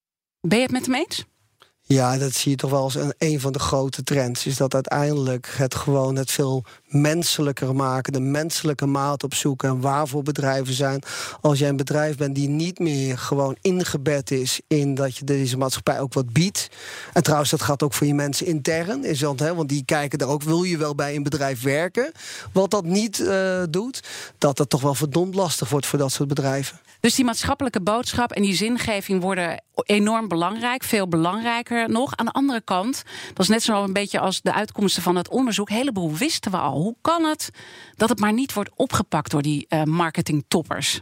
Ben 0.41 0.57
je 0.57 0.63
het 0.63 0.73
met 0.73 0.85
hem 0.85 0.95
eens? 0.95 1.25
Ja, 1.87 2.17
dat 2.17 2.33
zie 2.33 2.51
je 2.51 2.57
toch 2.57 2.69
wel 2.69 2.81
als 2.81 2.95
een, 2.95 3.13
een 3.17 3.39
van 3.39 3.53
de 3.53 3.59
grote 3.59 4.03
trends. 4.03 4.45
Is 4.45 4.57
dat 4.57 4.73
uiteindelijk 4.73 5.53
het 5.57 5.75
gewoon 5.75 6.15
het 6.15 6.31
veel 6.31 6.63
menselijker 6.87 7.75
maken, 7.75 8.13
de 8.13 8.19
menselijke 8.19 8.85
maat 8.85 9.23
opzoeken 9.23 9.69
en 9.69 9.79
waarvoor 9.79 10.23
bedrijven 10.23 10.73
zijn. 10.73 11.03
Als 11.41 11.59
jij 11.59 11.69
een 11.69 11.75
bedrijf 11.75 12.17
bent 12.17 12.35
die 12.35 12.47
niet 12.47 12.79
meer 12.79 13.17
gewoon 13.17 13.57
ingebed 13.61 14.31
is 14.31 14.61
in 14.67 14.95
dat 14.95 15.17
je 15.17 15.25
deze 15.25 15.57
maatschappij 15.57 15.99
ook 15.99 16.13
wat 16.13 16.33
biedt. 16.33 16.69
En 17.13 17.23
trouwens, 17.23 17.51
dat 17.51 17.61
gaat 17.61 17.83
ook 17.83 17.93
voor 17.93 18.07
je 18.07 18.13
mensen 18.13 18.45
intern. 18.45 19.03
Is 19.03 19.19
dat, 19.19 19.39
hè, 19.39 19.55
want 19.55 19.69
die 19.69 19.85
kijken 19.85 20.19
er 20.19 20.27
ook, 20.27 20.43
wil 20.43 20.63
je 20.63 20.77
wel 20.77 20.95
bij 20.95 21.15
een 21.15 21.23
bedrijf 21.23 21.61
werken? 21.61 22.11
Wat 22.51 22.71
dat 22.71 22.85
niet 22.85 23.19
uh, 23.19 23.63
doet, 23.69 24.03
dat 24.37 24.57
dat 24.57 24.69
toch 24.69 24.81
wel 24.81 24.95
verdomd 24.95 25.35
lastig 25.35 25.69
wordt 25.69 25.85
voor 25.85 25.99
dat 25.99 26.11
soort 26.11 26.29
bedrijven. 26.29 26.79
Dus 27.05 27.15
die 27.15 27.25
maatschappelijke 27.25 27.81
boodschap 27.81 28.31
en 28.31 28.41
die 28.41 28.55
zingeving 28.55 29.21
worden 29.21 29.63
enorm 29.73 30.27
belangrijk, 30.27 30.83
veel 30.83 31.07
belangrijker 31.07 31.89
nog. 31.89 32.15
Aan 32.15 32.25
de 32.25 32.31
andere 32.31 32.61
kant, 32.61 33.03
dat 33.27 33.39
is 33.39 33.47
net 33.47 33.63
zo 33.63 33.83
een 33.83 33.93
beetje 33.93 34.19
als 34.19 34.41
de 34.41 34.53
uitkomsten 34.53 35.03
van 35.03 35.15
het 35.15 35.29
onderzoek. 35.29 35.69
Een 35.69 35.75
heleboel 35.75 36.13
wisten 36.13 36.51
we 36.51 36.57
al. 36.57 36.81
Hoe 36.81 36.95
kan 37.01 37.23
het 37.23 37.49
dat 37.95 38.09
het 38.09 38.19
maar 38.19 38.33
niet 38.33 38.53
wordt 38.53 38.69
opgepakt 38.75 39.31
door 39.31 39.41
die 39.41 39.65
uh, 39.69 39.83
marketingtoppers? 39.83 41.01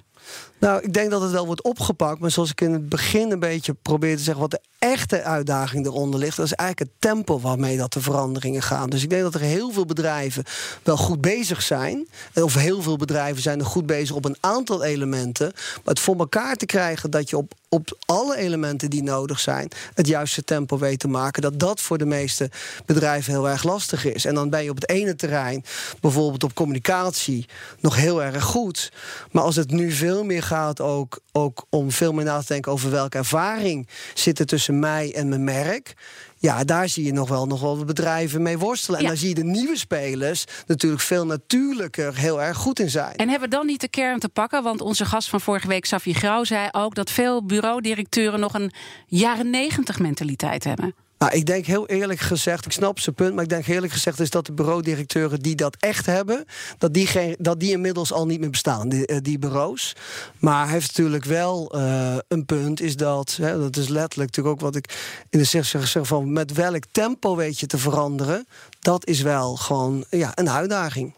Nou, 0.63 0.81
ik 0.81 0.93
denk 0.93 1.11
dat 1.11 1.21
het 1.21 1.31
wel 1.31 1.45
wordt 1.45 1.63
opgepakt. 1.63 2.19
Maar 2.19 2.31
zoals 2.31 2.51
ik 2.51 2.61
in 2.61 2.73
het 2.73 2.89
begin 2.89 3.31
een 3.31 3.39
beetje 3.39 3.73
probeerde 3.73 4.17
te 4.17 4.23
zeggen, 4.23 4.41
wat 4.41 4.51
de 4.51 4.61
echte 4.79 5.23
uitdaging 5.23 5.85
eronder 5.85 6.19
ligt, 6.19 6.37
dat 6.37 6.45
is 6.45 6.53
eigenlijk 6.53 6.91
het 6.91 7.01
tempo 7.11 7.39
waarmee 7.39 7.77
dat 7.77 7.93
de 7.93 8.01
veranderingen 8.01 8.61
gaan. 8.61 8.89
Dus 8.89 9.03
ik 9.03 9.09
denk 9.09 9.21
dat 9.21 9.33
er 9.33 9.41
heel 9.41 9.71
veel 9.71 9.85
bedrijven 9.85 10.43
wel 10.83 10.97
goed 10.97 11.21
bezig 11.21 11.61
zijn. 11.61 12.07
Of 12.33 12.55
heel 12.55 12.81
veel 12.81 12.97
bedrijven 12.97 13.41
zijn 13.41 13.59
er 13.59 13.65
goed 13.65 13.85
bezig 13.85 14.15
op 14.15 14.25
een 14.25 14.37
aantal 14.39 14.83
elementen. 14.83 15.51
Maar 15.53 15.93
het 15.93 15.99
voor 15.99 16.17
elkaar 16.17 16.55
te 16.55 16.65
krijgen 16.65 17.11
dat 17.11 17.29
je 17.29 17.37
op 17.37 17.53
op 17.73 17.97
alle 18.05 18.37
elementen 18.37 18.89
die 18.89 19.03
nodig 19.03 19.39
zijn 19.39 19.67
het 19.93 20.07
juiste 20.07 20.43
tempo 20.43 20.77
weet 20.77 20.99
te 20.99 21.07
maken. 21.07 21.41
Dat 21.41 21.59
dat 21.59 21.81
voor 21.81 21.97
de 21.97 22.05
meeste 22.05 22.49
bedrijven 22.85 23.33
heel 23.33 23.49
erg 23.49 23.63
lastig 23.63 24.05
is. 24.05 24.25
En 24.25 24.35
dan 24.35 24.49
ben 24.49 24.63
je 24.63 24.69
op 24.69 24.75
het 24.75 24.89
ene 24.89 25.15
terrein, 25.15 25.63
bijvoorbeeld 26.01 26.43
op 26.43 26.53
communicatie, 26.53 27.45
nog 27.79 27.95
heel 27.95 28.23
erg 28.23 28.43
goed. 28.43 28.91
Maar 29.31 29.43
als 29.43 29.55
het 29.55 29.71
nu 29.71 29.91
veel 29.91 30.23
meer 30.23 30.43
gaat 30.43 30.52
ook, 30.79 31.19
ook 31.31 31.65
om 31.69 31.91
veel 31.91 32.13
meer 32.13 32.25
na 32.25 32.39
te 32.39 32.45
denken 32.47 32.71
over 32.71 32.91
welke 32.91 33.17
ervaring 33.17 33.87
zit 34.13 34.39
er 34.39 34.45
tussen 34.45 34.79
mij 34.79 35.13
en 35.15 35.29
mijn 35.29 35.43
merk. 35.43 35.93
Ja, 36.37 36.63
daar 36.63 36.89
zie 36.89 37.05
je 37.05 37.13
nog 37.13 37.29
wel, 37.29 37.45
nog 37.45 37.61
wel 37.61 37.85
bedrijven 37.85 38.41
mee 38.41 38.57
worstelen. 38.57 38.99
En 38.99 39.05
daar 39.05 39.17
zie 39.17 39.29
je 39.29 39.35
de 39.35 39.43
nieuwe 39.43 39.77
spelers 39.77 40.45
natuurlijk 40.67 41.01
veel 41.01 41.25
natuurlijker 41.25 42.17
heel 42.17 42.41
erg 42.41 42.57
goed 42.57 42.79
in 42.79 42.89
zijn. 42.89 43.15
En 43.15 43.29
hebben 43.29 43.49
we 43.49 43.55
dan 43.55 43.65
niet 43.65 43.81
de 43.81 43.87
kern 43.87 44.19
te 44.19 44.29
pakken? 44.29 44.63
Want 44.63 44.81
onze 44.81 45.05
gast 45.05 45.29
van 45.29 45.41
vorige 45.41 45.67
week, 45.67 45.85
Safi 45.85 46.13
Grauw, 46.13 46.43
zei 46.43 46.67
ook 46.71 46.95
dat 46.95 47.11
veel 47.11 47.45
bureaudirecteuren 47.45 48.39
nog 48.39 48.53
een 48.53 48.71
jaren 49.07 49.49
negentig 49.49 49.99
mentaliteit 49.99 50.63
hebben. 50.63 50.95
Nou, 51.23 51.35
ik 51.35 51.45
denk 51.45 51.65
heel 51.65 51.87
eerlijk 51.87 52.19
gezegd, 52.19 52.65
ik 52.65 52.71
snap 52.71 52.99
zijn 52.99 53.15
punt, 53.15 53.33
maar 53.33 53.43
ik 53.43 53.49
denk 53.49 53.67
eerlijk 53.67 53.93
gezegd 53.93 54.19
is 54.19 54.29
dat 54.29 54.45
de 54.45 54.53
bureaudirecteuren 54.53 55.39
die 55.39 55.55
dat 55.55 55.75
echt 55.79 56.05
hebben, 56.05 56.45
dat 56.77 56.93
die, 56.93 57.07
geen, 57.07 57.35
dat 57.39 57.59
die 57.59 57.71
inmiddels 57.71 58.13
al 58.13 58.25
niet 58.25 58.39
meer 58.39 58.49
bestaan, 58.49 58.89
die, 58.89 59.05
eh, 59.05 59.17
die 59.21 59.39
bureaus. 59.39 59.95
Maar 60.39 60.63
hij 60.63 60.73
heeft 60.73 60.87
natuurlijk 60.87 61.25
wel 61.25 61.75
uh, 61.75 62.15
een 62.27 62.45
punt, 62.45 62.81
is 62.81 62.95
dat, 62.95 63.37
hè, 63.41 63.59
dat 63.59 63.77
is 63.77 63.87
letterlijk 63.87 64.35
natuurlijk 64.35 64.55
ook 64.55 64.61
wat 64.61 64.75
ik 64.75 65.19
in 65.29 65.39
de 65.39 65.45
zeg 65.45 65.65
zeg 65.65 66.07
van 66.07 66.33
met 66.33 66.53
welk 66.53 66.83
tempo 66.91 67.35
weet 67.35 67.59
je 67.59 67.65
te 67.65 67.77
veranderen, 67.77 68.47
dat 68.79 69.07
is 69.07 69.21
wel 69.21 69.55
gewoon 69.55 70.05
ja, 70.09 70.31
een 70.35 70.49
uitdaging. 70.49 71.15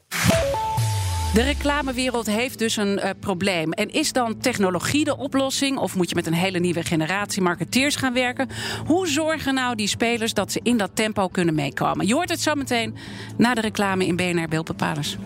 De 1.35 1.41
reclamewereld 1.41 2.25
heeft 2.25 2.59
dus 2.59 2.77
een 2.77 2.99
uh, 3.03 3.09
probleem. 3.19 3.71
En 3.71 3.89
is 3.89 4.11
dan 4.11 4.37
technologie 4.37 5.03
de 5.03 5.17
oplossing? 5.17 5.77
Of 5.77 5.95
moet 5.95 6.09
je 6.09 6.15
met 6.15 6.25
een 6.25 6.33
hele 6.33 6.59
nieuwe 6.59 6.83
generatie 6.83 7.41
marketeers 7.41 7.95
gaan 7.95 8.13
werken? 8.13 8.49
Hoe 8.85 9.07
zorgen 9.07 9.53
nou 9.53 9.75
die 9.75 9.87
spelers 9.87 10.33
dat 10.33 10.51
ze 10.51 10.59
in 10.63 10.77
dat 10.77 10.91
tempo 10.93 11.27
kunnen 11.27 11.55
meekomen? 11.55 12.07
Je 12.07 12.13
hoort 12.13 12.29
het 12.29 12.41
zo 12.41 12.55
meteen 12.55 12.95
na 13.37 13.53
de 13.53 13.61
reclame 13.61 14.05
in 14.05 14.15
BNR 14.15 14.47
Beeldbepalers. 14.47 15.17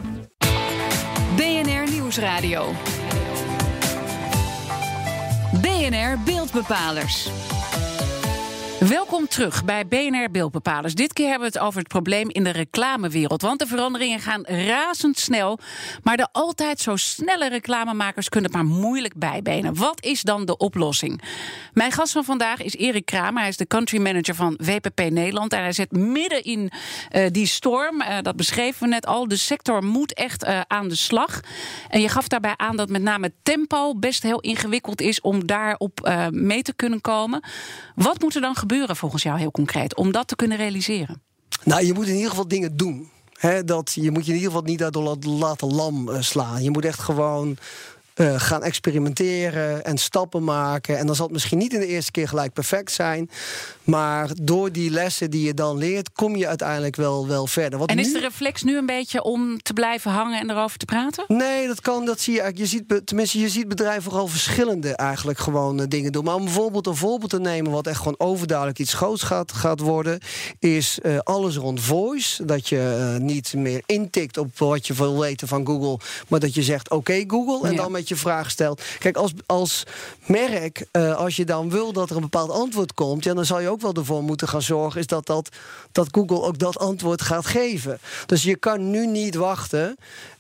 BNR 1.36 1.92
Nieuwsradio. 1.92 2.74
BNR 5.62 6.18
Beeldbepalers. 6.25 7.30
Welkom 8.88 9.27
terug 9.27 9.65
bij 9.65 9.88
BNR 9.88 10.31
Beeldbepalers. 10.31 10.95
Dit 10.95 11.13
keer 11.13 11.29
hebben 11.29 11.51
we 11.51 11.57
het 11.57 11.65
over 11.65 11.79
het 11.79 11.88
probleem 11.88 12.29
in 12.29 12.43
de 12.43 12.50
reclamewereld. 12.50 13.41
Want 13.41 13.59
de 13.59 13.67
veranderingen 13.67 14.19
gaan 14.19 14.45
razendsnel. 14.45 15.59
Maar 16.03 16.17
de 16.17 16.27
altijd 16.31 16.79
zo 16.79 16.95
snelle 16.95 17.50
reclamemakers 17.50 18.29
kunnen 18.29 18.51
het 18.51 18.62
maar 18.62 18.69
moeilijk 18.77 19.13
bijbenen. 19.15 19.75
Wat 19.75 20.03
is 20.05 20.21
dan 20.21 20.45
de 20.45 20.57
oplossing? 20.57 21.21
Mijn 21.74 21.91
gast 21.91 22.12
van 22.12 22.24
vandaag 22.24 22.62
is 22.62 22.75
Erik 22.75 23.05
Kramer. 23.05 23.39
Hij 23.39 23.50
is 23.50 23.57
de 23.57 23.67
country 23.67 24.01
manager 24.01 24.36
van 24.36 24.59
WPP 24.63 25.09
Nederland. 25.09 25.53
En 25.53 25.62
hij 25.62 25.71
zit 25.71 25.91
midden 25.91 26.43
in 26.43 26.71
uh, 27.12 27.25
die 27.31 27.48
storm. 27.48 28.01
Uh, 28.01 28.17
dat 28.21 28.36
beschreven 28.36 28.83
we 28.83 28.88
net 28.88 29.05
al. 29.05 29.27
De 29.27 29.38
sector 29.38 29.83
moet 29.83 30.13
echt 30.13 30.45
uh, 30.45 30.62
aan 30.67 30.88
de 30.88 30.95
slag. 30.95 31.39
En 31.89 32.01
je 32.01 32.09
gaf 32.09 32.27
daarbij 32.27 32.53
aan 32.57 32.75
dat 32.75 32.89
met 32.89 33.01
name 33.01 33.31
tempo 33.43 33.95
best 33.95 34.24
heel 34.24 34.39
ingewikkeld 34.39 35.01
is 35.01 35.21
om 35.21 35.45
daarop 35.45 36.27
mee 36.31 36.62
te 36.62 36.74
kunnen 36.74 37.01
komen. 37.01 37.43
Wat 37.95 38.21
moet 38.21 38.36
er 38.36 38.41
dan 38.41 38.55
gebeuren? 38.55 38.67
Gebeuren 38.69 38.95
volgens 38.95 39.23
jou 39.23 39.39
heel 39.39 39.51
concreet 39.51 39.95
om 39.95 40.11
dat 40.11 40.27
te 40.27 40.35
kunnen 40.35 40.57
realiseren? 40.57 41.21
Nou, 41.63 41.85
je 41.85 41.93
moet 41.93 42.07
in 42.07 42.15
ieder 42.15 42.29
geval 42.29 42.47
dingen 42.47 42.77
doen. 42.77 43.09
dat, 43.65 43.91
je 43.93 44.11
moet 44.11 44.25
je 44.25 44.31
in 44.31 44.38
ieder 44.38 44.51
geval 44.51 44.67
niet 44.67 44.79
daardoor 44.79 45.17
laten 45.25 45.73
lam 45.73 46.09
uh, 46.09 46.21
slaan. 46.21 46.63
Je 46.63 46.71
moet 46.71 46.85
echt 46.85 46.99
gewoon 46.99 47.57
uh, 48.19 48.39
gaan 48.39 48.63
experimenteren 48.63 49.85
en 49.85 49.97
stappen 49.97 50.43
maken. 50.43 50.97
En 50.97 51.05
dan 51.05 51.15
zal 51.15 51.25
het 51.25 51.33
misschien 51.33 51.57
niet 51.57 51.73
in 51.73 51.79
de 51.79 51.88
eerste 51.88 52.11
keer 52.11 52.27
gelijk 52.27 52.53
perfect 52.53 52.91
zijn. 52.91 53.29
Maar 53.83 54.29
door 54.41 54.71
die 54.71 54.89
lessen 54.89 55.31
die 55.31 55.45
je 55.45 55.53
dan 55.53 55.77
leert, 55.77 56.11
kom 56.11 56.35
je 56.35 56.47
uiteindelijk 56.47 56.95
wel, 56.95 57.27
wel 57.27 57.47
verder. 57.47 57.79
Wat 57.79 57.89
en 57.89 57.99
is 57.99 58.13
de 58.13 58.19
reflex 58.19 58.63
nu 58.63 58.77
een 58.77 58.85
beetje 58.85 59.23
om 59.23 59.61
te 59.61 59.73
blijven 59.73 60.11
hangen 60.11 60.39
en 60.39 60.49
erover 60.49 60.77
te 60.77 60.85
praten? 60.85 61.23
Nee, 61.27 61.67
dat 61.67 61.81
kan. 61.81 62.05
Dat 62.05 62.19
zie 62.19 62.33
je 62.33 62.41
eigenlijk. 62.41 62.71
Je 62.71 62.77
ziet, 62.77 63.07
tenminste, 63.07 63.39
je 63.39 63.49
ziet 63.49 63.67
bedrijven 63.67 64.03
vooral 64.03 64.27
verschillende 64.27 64.95
eigenlijk 64.95 65.39
gewoon 65.39 65.79
uh, 65.79 65.85
dingen 65.88 66.11
doen. 66.11 66.23
Maar 66.23 66.35
om 66.35 66.43
bijvoorbeeld 66.43 66.88
een 66.88 66.95
voorbeeld 66.95 67.29
te 67.29 67.39
nemen, 67.39 67.71
wat 67.71 67.88
echt 67.88 67.97
gewoon 67.97 68.19
overduidelijk 68.19 68.79
iets 68.79 68.93
groots 68.93 69.23
gaat, 69.23 69.51
gaat 69.51 69.79
worden, 69.79 70.19
is 70.59 70.99
uh, 71.03 71.17
alles 71.17 71.55
rond 71.55 71.81
voice. 71.81 72.45
Dat 72.45 72.69
je 72.69 73.15
niet 73.21 73.53
meer 73.53 73.81
intikt 73.85 74.38
op 74.38 74.57
wat 74.57 74.88
je 74.88 74.93
wil 74.93 75.19
weten 75.19 75.47
van 75.47 75.65
Google, 75.65 75.99
maar 76.27 76.39
dat 76.39 76.53
je 76.53 76.63
zegt: 76.63 76.89
Oké, 76.89 77.23
Google. 77.27 77.67
En 77.67 77.73
ja. 77.73 77.81
dan 77.81 77.91
met 77.91 78.09
je 78.10 78.16
vraag 78.16 78.51
stelt. 78.51 78.82
Kijk, 79.00 79.18
als, 79.18 79.34
als 79.46 79.84
merk, 80.25 80.86
als 81.16 81.36
je 81.36 81.46
dan 81.46 81.70
wil 81.70 81.94
dat 81.94 82.10
er 82.10 82.16
een 82.16 82.22
bepaald 82.22 82.51
antwoord 82.51 82.94
komt, 82.94 83.24
ja, 83.24 83.34
dan 83.34 83.46
zal 83.46 83.60
je 83.60 83.70
ook 83.70 83.82
wel 83.82 83.94
ervoor 83.94 84.24
moeten 84.24 84.48
gaan 84.48 84.62
zorgen, 84.62 85.00
is 85.00 85.08
dat, 85.08 85.25
dat, 85.25 85.50
dat 85.92 86.08
Google 86.12 86.42
ook 86.42 86.60
dat 86.60 86.78
antwoord 86.80 87.22
gaat 87.22 87.46
geven. 87.46 88.00
Dus 88.25 88.44
je 88.44 88.56
kan 88.56 88.89
nu 88.89 89.08
niet 89.08 89.36
wachten 89.36 89.98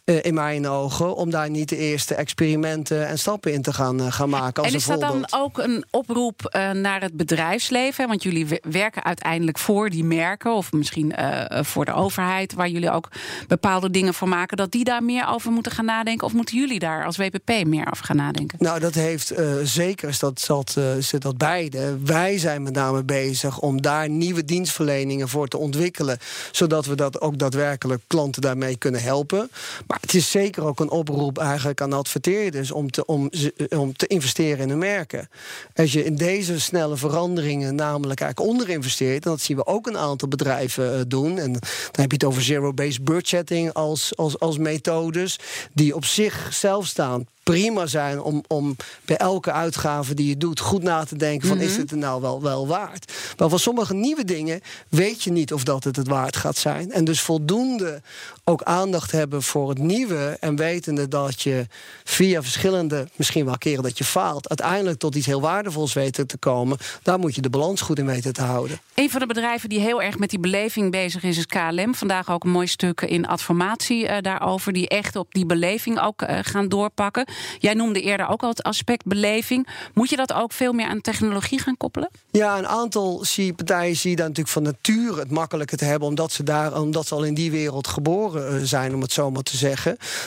in 0.09 0.33
mijn 0.33 0.67
ogen, 0.67 1.15
om 1.15 1.29
daar 1.29 1.49
niet 1.49 1.69
de 1.69 1.77
eerste 1.77 2.15
experimenten 2.15 3.07
en 3.07 3.19
stappen 3.19 3.53
in 3.53 3.61
te 3.61 3.73
gaan, 3.73 4.01
uh, 4.01 4.11
gaan 4.11 4.29
maken. 4.29 4.63
Als 4.63 4.71
en 4.71 4.77
is 4.77 4.85
dat 4.85 4.99
dan 4.99 5.27
ook 5.29 5.57
een 5.57 5.85
oproep 5.91 6.55
uh, 6.55 6.71
naar 6.71 7.01
het 7.01 7.13
bedrijfsleven? 7.13 8.07
Want 8.07 8.23
jullie 8.23 8.47
werken 8.61 9.03
uiteindelijk 9.03 9.57
voor 9.57 9.89
die 9.89 10.03
merken, 10.03 10.53
of 10.53 10.71
misschien 10.71 11.13
voor 11.49 11.85
de 11.85 11.93
overheid, 11.93 12.53
waar 12.53 12.69
jullie 12.69 12.91
ook 12.91 13.07
bepaalde 13.47 13.89
dingen 13.89 14.13
voor 14.13 14.27
maken, 14.27 14.57
dat 14.57 14.71
die 14.71 14.83
daar 14.83 15.03
meer 15.03 15.27
over 15.27 15.51
moeten 15.51 15.71
gaan 15.71 15.85
nadenken? 15.85 16.27
Of 16.27 16.33
moeten 16.33 16.57
jullie 16.57 16.79
daar 16.79 17.05
als 17.05 17.17
WPP 17.17 17.65
meer 17.65 17.91
over 17.91 18.05
gaan 18.05 18.15
nadenken? 18.15 18.57
Nou, 18.61 18.79
dat 18.79 18.93
heeft 18.93 19.33
zeker, 19.63 20.17
dat, 20.19 20.43
dat, 20.47 20.77
zit 20.99 21.21
dat 21.21 21.37
beide. 21.37 21.97
Wij 22.03 22.37
zijn 22.37 22.63
met 22.63 22.73
name 22.73 23.03
bezig 23.03 23.59
om 23.59 23.81
daar 23.81 24.09
nieuwe 24.09 24.45
dienstverleningen 24.45 25.29
voor 25.29 25.47
te 25.47 25.57
ontwikkelen, 25.57 26.17
zodat 26.51 26.85
we 26.85 26.95
dat 26.95 27.21
ook 27.21 27.37
daadwerkelijk 27.37 28.01
klanten 28.07 28.41
daarmee 28.41 28.77
kunnen 28.77 29.01
helpen. 29.01 29.49
Maar 29.87 29.98
het 29.99 30.13
is 30.13 30.31
zeker 30.31 30.63
ook 30.63 30.79
een 30.79 30.89
oproep 30.89 31.37
eigenlijk 31.37 31.81
aan 31.81 31.93
adverteerders 31.93 32.71
om 32.71 32.91
te, 32.91 33.05
om, 33.05 33.29
om 33.69 33.95
te 33.95 34.07
investeren 34.07 34.59
in 34.59 34.69
hun 34.69 34.77
merken. 34.77 35.29
Als 35.75 35.93
je 35.93 36.03
in 36.03 36.15
deze 36.15 36.59
snelle 36.59 36.97
veranderingen 36.97 37.75
namelijk 37.75 38.21
eigenlijk 38.21 38.51
onderinvesteert, 38.51 39.25
en 39.25 39.31
dat 39.31 39.41
zien 39.41 39.57
we 39.57 39.65
ook 39.65 39.87
een 39.87 39.97
aantal 39.97 40.27
bedrijven 40.27 40.95
uh, 40.95 41.01
doen. 41.07 41.37
En 41.37 41.53
dan 41.53 41.61
heb 41.91 42.11
je 42.11 42.17
het 42.17 42.23
over 42.23 42.41
zero-based 42.41 43.03
budgeting 43.03 43.73
als, 43.73 44.15
als, 44.15 44.39
als 44.39 44.57
methodes 44.57 45.39
die 45.73 45.95
op 45.95 46.05
zichzelf 46.05 46.85
staan 46.85 47.27
prima 47.51 47.85
zijn 47.85 48.21
om, 48.21 48.43
om 48.47 48.75
bij 49.05 49.17
elke 49.17 49.51
uitgave 49.51 50.13
die 50.13 50.27
je 50.27 50.37
doet 50.37 50.59
goed 50.59 50.83
na 50.83 51.03
te 51.03 51.15
denken 51.15 51.47
van 51.47 51.57
is 51.57 51.77
het 51.77 51.91
er 51.91 51.97
nou 51.97 52.21
wel, 52.21 52.41
wel 52.41 52.67
waard. 52.67 53.13
Maar 53.37 53.49
van 53.49 53.59
sommige 53.59 53.93
nieuwe 53.93 54.25
dingen 54.25 54.61
weet 54.89 55.23
je 55.23 55.31
niet 55.31 55.53
of 55.53 55.63
dat 55.63 55.83
het 55.83 55.95
het 55.95 56.07
waard 56.07 56.35
gaat 56.35 56.57
zijn. 56.57 56.91
En 56.91 57.05
dus 57.05 57.21
voldoende 57.21 58.01
ook 58.43 58.63
aandacht 58.63 59.11
hebben 59.11 59.43
voor 59.43 59.69
het 59.69 59.78
nieuwe 59.79 60.37
en 60.39 60.55
wetende 60.55 61.07
dat 61.07 61.41
je 61.41 61.67
via 62.03 62.41
verschillende, 62.41 63.07
misschien 63.15 63.45
wel 63.45 63.57
keren 63.57 63.83
dat 63.83 63.97
je 63.97 64.03
faalt, 64.03 64.49
uiteindelijk 64.49 64.99
tot 64.99 65.15
iets 65.15 65.25
heel 65.25 65.41
waardevols 65.41 65.93
weten 65.93 66.27
te 66.27 66.37
komen. 66.37 66.77
Daar 67.03 67.19
moet 67.19 67.35
je 67.35 67.41
de 67.41 67.49
balans 67.49 67.81
goed 67.81 67.99
in 67.99 68.05
weten 68.05 68.33
te 68.33 68.41
houden. 68.41 68.79
Een 68.93 69.09
van 69.09 69.19
de 69.19 69.25
bedrijven 69.25 69.69
die 69.69 69.79
heel 69.79 70.01
erg 70.01 70.17
met 70.17 70.29
die 70.29 70.39
beleving 70.39 70.91
bezig 70.91 71.23
is, 71.23 71.37
is 71.37 71.45
KLM. 71.45 71.95
Vandaag 71.95 72.29
ook 72.29 72.43
een 72.43 72.49
mooi 72.49 72.67
stuk 72.67 73.01
in 73.01 73.27
Adformatie 73.27 74.03
uh, 74.03 74.17
daarover, 74.21 74.73
die 74.73 74.87
echt 74.87 75.15
op 75.15 75.27
die 75.33 75.45
beleving 75.45 75.99
ook 76.01 76.21
uh, 76.21 76.39
gaan 76.41 76.67
doorpakken. 76.67 77.27
Jij 77.59 77.73
noemde 77.73 78.01
eerder 78.01 78.27
ook 78.27 78.41
al 78.41 78.49
het 78.49 78.63
aspect 78.63 79.05
beleving. 79.05 79.67
Moet 79.93 80.09
je 80.09 80.15
dat 80.15 80.33
ook 80.33 80.53
veel 80.53 80.73
meer 80.73 80.87
aan 80.87 81.01
technologie 81.01 81.59
gaan 81.59 81.77
koppelen? 81.77 82.09
Ja, 82.31 82.57
een 82.57 82.67
aantal 82.67 83.25
zie, 83.25 83.53
partijen 83.53 83.95
zie 83.95 84.09
je 84.09 84.15
daar 84.15 84.27
natuurlijk 84.27 84.53
van 84.53 84.63
nature 84.63 85.19
het 85.19 85.31
makkelijker 85.31 85.77
te 85.77 85.85
hebben, 85.85 86.07
omdat 86.07 86.31
ze, 86.31 86.43
daar, 86.43 86.81
omdat 86.81 87.07
ze 87.07 87.15
al 87.15 87.23
in 87.23 87.33
die 87.33 87.51
wereld 87.51 87.87
geboren 87.87 88.47
eh, 88.47 88.63
zijn, 88.63 88.93
om 88.93 89.01
het 89.01 89.11
zo 89.11 89.31
maar 89.31 89.43
te 89.43 89.57
zeggen. 89.57 89.68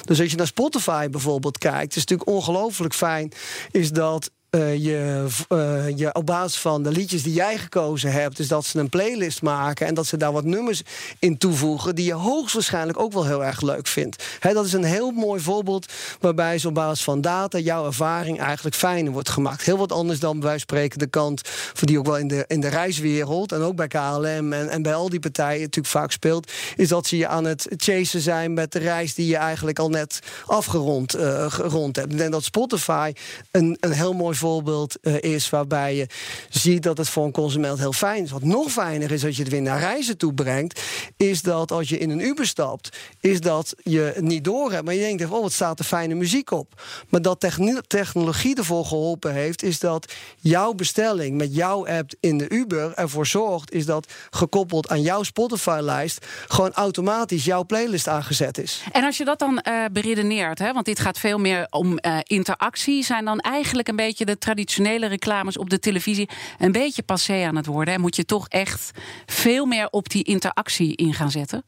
Dus 0.04 0.20
als 0.20 0.30
je 0.30 0.36
naar 0.36 0.46
Spotify 0.46 1.08
bijvoorbeeld 1.08 1.58
kijkt, 1.58 1.96
is 1.96 2.04
natuurlijk 2.04 2.28
ongelooflijk 2.28 2.94
fijn, 2.94 3.32
is 3.70 3.90
dat 3.90 4.30
uh, 4.56 4.74
je, 4.74 5.26
uh, 5.48 5.96
je 5.98 6.14
op 6.14 6.26
basis 6.26 6.60
van 6.60 6.82
de 6.82 6.90
liedjes 6.90 7.22
die 7.22 7.32
jij 7.32 7.58
gekozen 7.58 8.12
hebt, 8.12 8.36
dus 8.36 8.48
dat 8.48 8.64
ze 8.64 8.78
een 8.78 8.88
playlist 8.88 9.42
maken 9.42 9.86
en 9.86 9.94
dat 9.94 10.06
ze 10.06 10.16
daar 10.16 10.32
wat 10.32 10.44
nummers 10.44 10.82
in 11.18 11.38
toevoegen 11.38 11.94
die 11.94 12.04
je 12.04 12.12
hoogstwaarschijnlijk 12.12 12.98
ook 12.98 13.12
wel 13.12 13.26
heel 13.26 13.44
erg 13.44 13.60
leuk 13.60 13.86
vindt. 13.86 14.24
Dat 14.40 14.66
is 14.66 14.72
een 14.72 14.84
heel 14.84 15.10
mooi 15.10 15.40
voorbeeld 15.40 15.92
waarbij 16.20 16.58
ze 16.58 16.68
op 16.68 16.74
basis 16.74 17.04
van 17.04 17.20
data 17.20 17.58
jouw 17.58 17.86
ervaring 17.86 18.40
eigenlijk 18.40 18.76
fijner 18.76 19.12
wordt 19.12 19.28
gemaakt. 19.28 19.62
Heel 19.62 19.78
wat 19.78 19.92
anders 19.92 20.20
dan 20.20 20.40
bij 20.40 20.58
spreken 20.58 20.98
de 20.98 21.06
kant 21.06 21.40
voor 21.44 21.86
die 21.86 21.98
ook 21.98 22.06
wel 22.06 22.18
in 22.18 22.28
de, 22.28 22.44
in 22.46 22.60
de 22.60 22.68
reiswereld 22.68 23.52
en 23.52 23.60
ook 23.60 23.76
bij 23.76 23.88
KLM 23.88 24.52
en, 24.52 24.68
en 24.68 24.82
bij 24.82 24.94
al 24.94 25.08
die 25.08 25.20
partijen 25.20 25.60
natuurlijk 25.60 25.94
vaak 25.94 26.12
speelt, 26.12 26.52
is 26.76 26.88
dat 26.88 27.06
ze 27.06 27.16
je 27.16 27.26
aan 27.26 27.44
het 27.44 27.68
chasen 27.76 28.20
zijn 28.20 28.54
met 28.54 28.72
de 28.72 28.78
reis 28.78 29.14
die 29.14 29.26
je 29.26 29.36
eigenlijk 29.36 29.78
al 29.78 29.88
net 29.88 30.18
afgerond 30.46 31.16
uh, 31.16 31.50
gerond 31.50 31.96
hebt. 31.96 32.12
Ik 32.12 32.18
denk 32.18 32.32
dat 32.32 32.44
Spotify 32.44 33.12
een, 33.50 33.76
een 33.80 33.92
heel 33.92 34.12
mooi 34.12 34.40
uh, 34.42 35.22
is 35.22 35.50
waarbij 35.50 35.96
je 35.96 36.06
ziet 36.48 36.82
dat 36.82 36.98
het 36.98 37.08
voor 37.08 37.24
een 37.24 37.32
consument 37.32 37.78
heel 37.78 37.92
fijn 37.92 38.22
is. 38.22 38.30
Wat 38.30 38.42
nog 38.42 38.70
fijner 38.70 39.10
is 39.10 39.24
als 39.24 39.36
je 39.36 39.42
het 39.42 39.52
weer 39.52 39.62
naar 39.62 39.78
reizen 39.78 40.16
toe 40.16 40.34
brengt, 40.34 40.80
is 41.16 41.42
dat 41.42 41.70
als 41.70 41.88
je 41.88 41.98
in 41.98 42.10
een 42.10 42.20
Uber 42.20 42.46
stapt, 42.46 42.96
is 43.20 43.40
dat 43.40 43.74
je 43.82 44.14
niet 44.18 44.44
door 44.44 44.72
hebt, 44.72 44.84
maar 44.84 44.94
je 44.94 45.00
denkt, 45.00 45.24
oh 45.24 45.42
wat 45.42 45.52
staat 45.52 45.78
er 45.78 45.84
fijne 45.84 46.14
muziek 46.14 46.50
op. 46.50 46.82
Maar 47.08 47.22
dat 47.22 47.46
technologie 47.86 48.56
ervoor 48.56 48.84
geholpen 48.84 49.32
heeft, 49.32 49.62
is 49.62 49.78
dat 49.78 50.12
jouw 50.38 50.72
bestelling 50.72 51.36
met 51.36 51.54
jouw 51.54 51.86
app 51.86 52.10
in 52.20 52.38
de 52.38 52.48
Uber 52.48 52.92
ervoor 52.94 53.26
zorgt, 53.26 53.72
is 53.72 53.86
dat 53.86 54.12
gekoppeld 54.30 54.88
aan 54.88 55.02
jouw 55.02 55.22
Spotify-lijst 55.22 56.26
gewoon 56.48 56.72
automatisch 56.72 57.44
jouw 57.44 57.64
playlist 57.64 58.08
aangezet 58.08 58.58
is. 58.58 58.82
En 58.92 59.04
als 59.04 59.16
je 59.16 59.24
dat 59.24 59.38
dan 59.38 59.64
uh, 59.68 59.84
beredeneert, 59.92 60.58
hè, 60.58 60.72
want 60.72 60.86
dit 60.86 61.00
gaat 61.00 61.18
veel 61.18 61.38
meer 61.38 61.66
om 61.70 61.98
uh, 62.00 62.18
interactie, 62.22 63.04
zijn 63.04 63.24
dan 63.24 63.38
eigenlijk 63.38 63.88
een 63.88 63.96
beetje 63.96 64.24
de 64.24 64.31
traditionele 64.38 65.06
reclames 65.06 65.58
op 65.58 65.70
de 65.70 65.78
televisie 65.78 66.28
een 66.58 66.72
beetje 66.72 67.02
passé 67.02 67.44
aan 67.46 67.56
het 67.56 67.66
worden? 67.66 67.94
En 67.94 68.00
moet 68.00 68.16
je 68.16 68.24
toch 68.24 68.48
echt 68.48 68.90
veel 69.26 69.66
meer 69.66 69.88
op 69.90 70.08
die 70.08 70.24
interactie 70.24 70.96
in 70.96 71.14
gaan 71.14 71.30
zetten? 71.30 71.64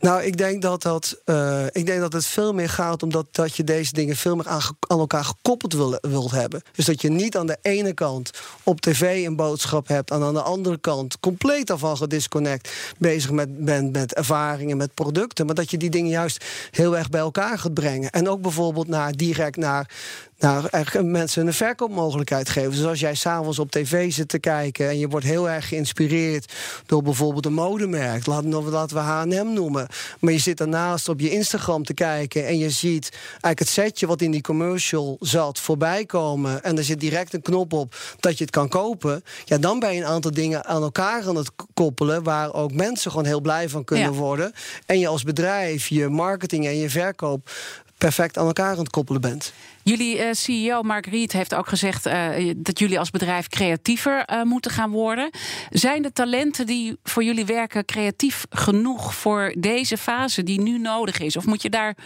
Nou, 0.00 0.22
ik 0.22 0.36
denk 0.36 0.62
dat, 0.62 0.82
dat, 0.82 1.20
uh, 1.24 1.66
ik 1.66 1.86
denk 1.86 2.00
dat 2.00 2.12
het 2.12 2.26
veel 2.26 2.52
meer 2.52 2.68
gaat 2.68 3.02
om 3.02 3.10
dat, 3.10 3.56
je 3.56 3.64
deze 3.64 3.92
dingen 3.92 4.16
veel 4.16 4.36
meer 4.36 4.48
aan, 4.48 4.60
aan 4.80 4.98
elkaar 4.98 5.24
gekoppeld 5.24 5.72
wil, 5.72 5.98
wilt 6.00 6.30
hebben. 6.30 6.62
Dus 6.72 6.84
dat 6.84 7.02
je 7.02 7.10
niet 7.10 7.36
aan 7.36 7.46
de 7.46 7.58
ene 7.62 7.94
kant 7.94 8.30
op 8.68 8.80
tv 8.80 9.26
een 9.26 9.36
boodschap 9.36 9.88
hebt... 9.88 10.10
en 10.10 10.22
aan 10.22 10.34
de 10.34 10.42
andere 10.42 10.78
kant 10.78 11.20
compleet 11.20 11.66
daarvan 11.66 11.96
gedisconnect 11.96 12.72
bezig 12.98 13.30
met, 13.30 13.64
bent 13.64 13.92
met 13.92 14.14
ervaringen, 14.14 14.76
met 14.76 14.94
producten... 14.94 15.46
maar 15.46 15.54
dat 15.54 15.70
je 15.70 15.76
die 15.76 15.90
dingen 15.90 16.10
juist 16.10 16.44
heel 16.70 16.96
erg 16.96 17.10
bij 17.10 17.20
elkaar 17.20 17.58
gaat 17.58 17.74
brengen. 17.74 18.10
En 18.10 18.28
ook 18.28 18.42
bijvoorbeeld 18.42 18.88
naar, 18.88 19.12
direct 19.12 19.56
naar, 19.56 19.90
nou, 20.38 21.02
mensen 21.02 21.46
een 21.46 21.52
verkoopmogelijkheid 21.52 22.48
geven. 22.48 22.70
Dus 22.70 22.84
als 22.84 23.00
jij 23.00 23.14
s'avonds 23.14 23.58
op 23.58 23.70
tv 23.70 24.12
zit 24.12 24.28
te 24.28 24.38
kijken 24.38 24.88
en 24.88 24.98
je 24.98 25.08
wordt 25.08 25.26
heel 25.26 25.50
erg 25.50 25.68
geïnspireerd 25.68 26.52
door 26.86 27.02
bijvoorbeeld 27.02 27.46
een 27.46 27.52
modemerk, 27.52 28.26
laten 28.26 28.94
we 28.94 28.98
HM 28.98 29.52
noemen. 29.52 29.86
Maar 30.20 30.32
je 30.32 30.38
zit 30.38 30.56
daarnaast 30.56 31.08
op 31.08 31.20
je 31.20 31.30
Instagram 31.30 31.84
te 31.84 31.94
kijken 31.94 32.46
en 32.46 32.58
je 32.58 32.70
ziet 32.70 33.10
eigenlijk 33.12 33.58
het 33.58 33.68
setje 33.68 34.06
wat 34.06 34.20
in 34.20 34.30
die 34.30 34.40
commercial 34.40 35.16
zat 35.20 35.58
voorbij 35.58 36.04
komen. 36.04 36.62
En 36.62 36.76
er 36.76 36.84
zit 36.84 37.00
direct 37.00 37.34
een 37.34 37.42
knop 37.42 37.72
op 37.72 37.94
dat 38.20 38.38
je 38.38 38.44
het 38.44 38.52
kan 38.52 38.57
kopen. 38.66 39.24
Ja, 39.44 39.58
dan 39.58 39.78
ben 39.78 39.94
je 39.94 40.00
een 40.00 40.06
aantal 40.06 40.30
dingen 40.30 40.64
aan 40.64 40.82
elkaar 40.82 41.28
aan 41.28 41.36
het 41.36 41.50
koppelen 41.74 42.22
waar 42.22 42.54
ook 42.54 42.72
mensen 42.72 43.10
gewoon 43.10 43.26
heel 43.26 43.40
blij 43.40 43.68
van 43.68 43.84
kunnen 43.84 44.12
worden. 44.12 44.52
En 44.86 44.98
je 44.98 45.08
als 45.08 45.22
bedrijf 45.22 45.88
je 45.88 46.08
marketing 46.08 46.66
en 46.66 46.76
je 46.76 46.90
verkoop 46.90 47.50
perfect 47.98 48.38
aan 48.38 48.46
elkaar 48.46 48.72
aan 48.72 48.78
het 48.78 48.90
koppelen 48.90 49.20
bent. 49.20 49.52
Jullie 49.82 50.18
uh, 50.18 50.32
CEO 50.32 50.82
Marguerite 50.82 51.36
heeft 51.36 51.54
ook 51.54 51.68
gezegd 51.68 52.06
uh, 52.06 52.54
dat 52.56 52.78
jullie 52.78 52.98
als 52.98 53.10
bedrijf 53.10 53.48
creatiever 53.48 54.28
uh, 54.30 54.42
moeten 54.42 54.70
gaan 54.70 54.90
worden. 54.90 55.30
Zijn 55.70 56.02
de 56.02 56.12
talenten 56.12 56.66
die 56.66 56.96
voor 57.02 57.24
jullie 57.24 57.44
werken 57.44 57.84
creatief 57.84 58.46
genoeg 58.50 59.14
voor 59.14 59.54
deze 59.58 59.96
fase 59.96 60.42
die 60.42 60.60
nu 60.60 60.78
nodig 60.78 61.18
is? 61.18 61.36
Of 61.36 61.46
moet 61.46 61.62
je 61.62 61.70
daar 61.70 61.96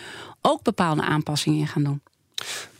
ook 0.40 0.62
bepaalde 0.62 1.02
aanpassingen 1.02 1.58
in 1.58 1.66
gaan 1.66 1.84
doen? 1.84 2.02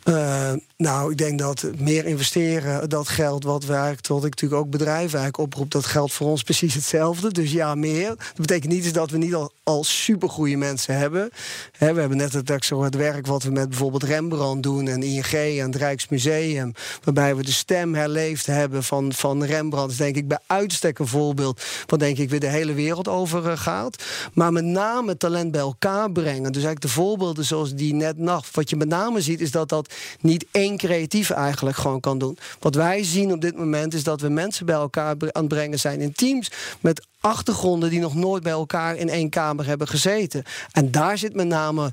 Uh, 0.05 0.53
nou, 0.77 1.11
ik 1.11 1.19
denk 1.19 1.39
dat 1.39 1.67
meer 1.79 2.07
investeren, 2.07 2.89
dat 2.89 3.09
geld 3.09 3.45
wat 3.45 3.65
we 3.65 3.73
eigenlijk, 3.73 4.07
wat 4.07 4.25
ik 4.25 4.31
natuurlijk 4.31 4.63
ook 4.63 4.71
bedrijven 4.71 5.19
eigenlijk 5.19 5.39
oproep, 5.39 5.71
dat 5.71 5.87
geldt 5.87 6.13
voor 6.13 6.27
ons 6.27 6.43
precies 6.43 6.75
hetzelfde. 6.75 7.33
Dus 7.33 7.53
ja, 7.53 7.75
meer. 7.75 8.09
Dat 8.09 8.37
betekent 8.37 8.73
niet 8.73 8.95
dat 8.95 9.11
we 9.11 9.19
niet 9.19 9.35
al, 9.35 9.53
al 9.65 9.85
supergoeie 9.85 10.57
mensen 10.59 10.97
hebben. 10.97 11.31
we 11.79 11.85
hebben 11.85 12.17
net 12.17 12.33
het, 12.33 12.49
het 12.69 12.95
werk 12.95 13.27
wat 13.27 13.43
we 13.43 13.51
met 13.51 13.69
bijvoorbeeld 13.69 14.03
Rembrandt 14.03 14.63
doen 14.63 14.89
en 14.89 15.03
ING 15.03 15.33
en 15.33 15.67
het 15.67 15.77
Rijksmuseum, 15.77 16.73
waarbij 17.05 17.37
we 17.37 17.43
de 17.43 17.53
stem 17.53 17.95
herleefd 17.95 18.47
hebben 18.47 18.83
van, 18.85 19.13
van 19.13 19.45
Rembrandt. 19.45 19.93
is 19.93 19.99
denk 19.99 20.17
ik 20.17 20.29
bij 20.29 20.39
uitstek 20.47 20.99
een 20.99 21.07
voorbeeld 21.07 21.63
wat 21.87 21.99
denk 21.99 22.19
ik 22.19 22.31
weer 22.31 22.41
de 22.41 22.47
hele 22.47 22.73
wereld 22.73 23.09
over 23.09 23.47
uh, 23.47 23.57
gaat. 23.57 24.05
Maar 24.33 24.53
met 24.53 24.65
name 24.65 25.17
talent 25.17 25.51
bij 25.51 25.61
elkaar 25.61 26.13
brengen. 26.13 26.53
Dus 26.53 26.63
eigenlijk 26.63 26.81
de 26.81 26.89
voorbeelden 26.89 27.45
zoals 27.45 27.75
die 27.75 27.95
net 27.95 28.19
nacht. 28.19 28.55
Wat 28.55 28.71
je 28.71 28.77
met 28.77 28.89
name 28.89 29.21
ziet 29.21 29.41
is 29.41 29.51
dat 29.51 29.69
dat 29.69 29.95
niet 30.21 30.47
één 30.51 30.77
creatief 30.77 31.31
eigenlijk 31.31 31.77
gewoon 31.77 32.01
kan 32.01 32.19
doen. 32.19 32.39
Wat 32.59 32.75
wij 32.75 33.05
zien 33.05 33.33
op 33.33 33.41
dit 33.41 33.57
moment 33.57 33.95
is 33.95 34.05
dat 34.05 34.21
we 34.21 34.29
mensen 34.29 34.67
bij 34.67 34.75
elkaar 34.75 35.15
aan 35.21 35.29
het 35.33 35.49
brengen 35.49 35.79
zijn 35.79 36.01
in 36.01 36.13
teams 36.13 36.51
met 36.81 37.07
achtergronden 37.23 37.91
die 37.91 38.01
nog 38.01 38.15
nooit 38.15 38.43
bij 38.43 38.53
elkaar 38.53 38.97
in 38.97 39.09
één 39.09 39.31
kamer 39.31 39.67
hebben 39.67 39.89
gezeten. 39.89 40.45
En 40.73 40.91
daar 40.91 41.19
zit 41.19 41.35
met 41.35 41.47
name 41.47 41.93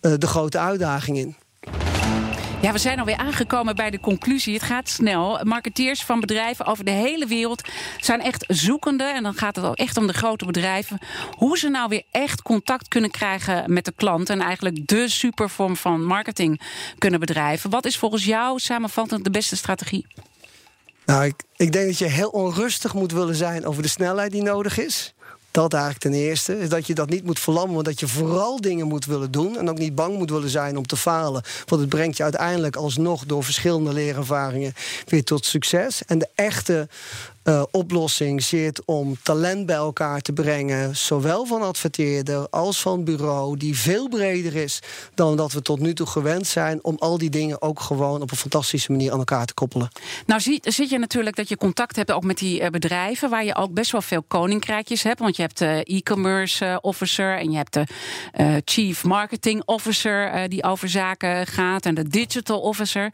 uh, 0.00 0.12
de 0.18 0.26
grote 0.26 0.58
uitdaging 0.58 1.16
in. 1.18 1.36
Ja, 2.62 2.72
we 2.72 2.78
zijn 2.78 2.98
alweer 2.98 3.16
aangekomen 3.16 3.76
bij 3.76 3.90
de 3.90 4.00
conclusie. 4.00 4.54
Het 4.54 4.62
gaat 4.62 4.88
snel. 4.88 5.40
Marketeers 5.44 6.04
van 6.04 6.20
bedrijven 6.20 6.66
over 6.66 6.84
de 6.84 6.90
hele 6.90 7.26
wereld 7.26 7.68
zijn 7.98 8.20
echt 8.20 8.44
zoekende. 8.48 9.04
En 9.04 9.22
dan 9.22 9.34
gaat 9.34 9.56
het 9.56 9.64
ook 9.64 9.76
echt 9.76 9.96
om 9.96 10.06
de 10.06 10.12
grote 10.12 10.46
bedrijven. 10.46 10.98
Hoe 11.36 11.58
ze 11.58 11.68
nou 11.68 11.88
weer 11.88 12.02
echt 12.10 12.42
contact 12.42 12.88
kunnen 12.88 13.10
krijgen 13.10 13.72
met 13.72 13.84
de 13.84 13.92
klant. 13.96 14.30
En 14.30 14.40
eigenlijk 14.40 14.86
de 14.86 15.08
supervorm 15.08 15.76
van 15.76 16.04
marketing 16.04 16.60
kunnen 16.98 17.20
bedrijven. 17.20 17.70
Wat 17.70 17.84
is 17.84 17.98
volgens 17.98 18.24
jou 18.24 18.58
samenvattend 18.58 19.24
de 19.24 19.30
beste 19.30 19.56
strategie? 19.56 20.06
Nou, 21.10 21.24
ik, 21.24 21.34
ik 21.56 21.72
denk 21.72 21.86
dat 21.86 21.98
je 21.98 22.06
heel 22.06 22.28
onrustig 22.28 22.94
moet 22.94 23.12
willen 23.12 23.34
zijn 23.34 23.66
over 23.66 23.82
de 23.82 23.88
snelheid 23.88 24.32
die 24.32 24.42
nodig 24.42 24.78
is. 24.78 25.14
Dat 25.50 25.72
eigenlijk 25.72 26.02
ten 26.02 26.14
eerste. 26.14 26.60
Is 26.60 26.68
dat 26.68 26.86
je 26.86 26.94
dat 26.94 27.08
niet 27.08 27.24
moet 27.24 27.38
verlammen, 27.38 27.74
maar 27.74 27.84
dat 27.84 28.00
je 28.00 28.08
vooral 28.08 28.60
dingen 28.60 28.86
moet 28.86 29.04
willen 29.04 29.30
doen. 29.30 29.58
En 29.58 29.70
ook 29.70 29.78
niet 29.78 29.94
bang 29.94 30.16
moet 30.16 30.30
willen 30.30 30.50
zijn 30.50 30.76
om 30.76 30.86
te 30.86 30.96
falen. 30.96 31.42
Want 31.66 31.80
het 31.80 31.90
brengt 31.90 32.16
je 32.16 32.22
uiteindelijk 32.22 32.76
alsnog 32.76 33.24
door 33.26 33.44
verschillende 33.44 33.92
leerervaringen 33.92 34.74
weer 35.06 35.24
tot 35.24 35.44
succes. 35.44 36.04
En 36.06 36.18
de 36.18 36.28
echte 36.34 36.88
uh, 37.44 37.62
oplossing 37.70 38.42
zit 38.42 38.84
om 38.84 39.16
talent 39.22 39.66
bij 39.66 39.76
elkaar 39.76 40.20
te 40.20 40.32
brengen, 40.32 40.96
zowel 40.96 41.46
van 41.46 41.62
adverteerder 41.62 42.48
als 42.48 42.80
van 42.80 43.04
bureau, 43.04 43.56
die 43.56 43.78
veel 43.78 44.08
breder 44.08 44.56
is 44.56 44.82
dan 45.14 45.36
dat 45.36 45.52
we 45.52 45.62
tot 45.62 45.80
nu 45.80 45.94
toe 45.94 46.06
gewend 46.06 46.46
zijn, 46.46 46.84
om 46.84 46.96
al 46.98 47.18
die 47.18 47.30
dingen 47.30 47.62
ook 47.62 47.80
gewoon 47.80 48.22
op 48.22 48.30
een 48.30 48.36
fantastische 48.36 48.90
manier 48.90 49.12
aan 49.12 49.18
elkaar 49.18 49.46
te 49.46 49.54
koppelen. 49.54 49.88
Nou, 50.26 50.40
zie, 50.40 50.60
zit 50.62 50.90
je 50.90 50.98
natuurlijk 50.98 51.36
dat 51.36 51.48
je 51.48 51.56
contact 51.56 51.96
hebt 51.96 52.12
ook 52.12 52.24
met 52.24 52.38
die 52.38 52.60
uh, 52.60 52.68
bedrijven, 52.68 53.30
waar 53.30 53.44
je 53.44 53.54
ook 53.54 53.72
best 53.72 53.92
wel 53.92 54.02
veel 54.02 54.22
koninkrijkjes 54.22 55.02
hebt, 55.02 55.20
want 55.20 55.36
je 55.36 55.42
hebt 55.42 55.58
de 55.58 55.84
e-commerce 55.84 56.64
uh, 56.64 56.76
officer 56.80 57.38
en 57.38 57.50
je 57.50 57.56
hebt 57.56 57.72
de 57.72 57.86
chief 58.64 59.04
marketing 59.04 59.62
officer 59.64 60.48
die 60.48 60.62
over 60.62 60.88
zaken 60.88 61.46
gaat 61.46 61.86
en 61.86 61.94
de 61.94 62.08
digital 62.08 62.60
officer. 62.60 63.12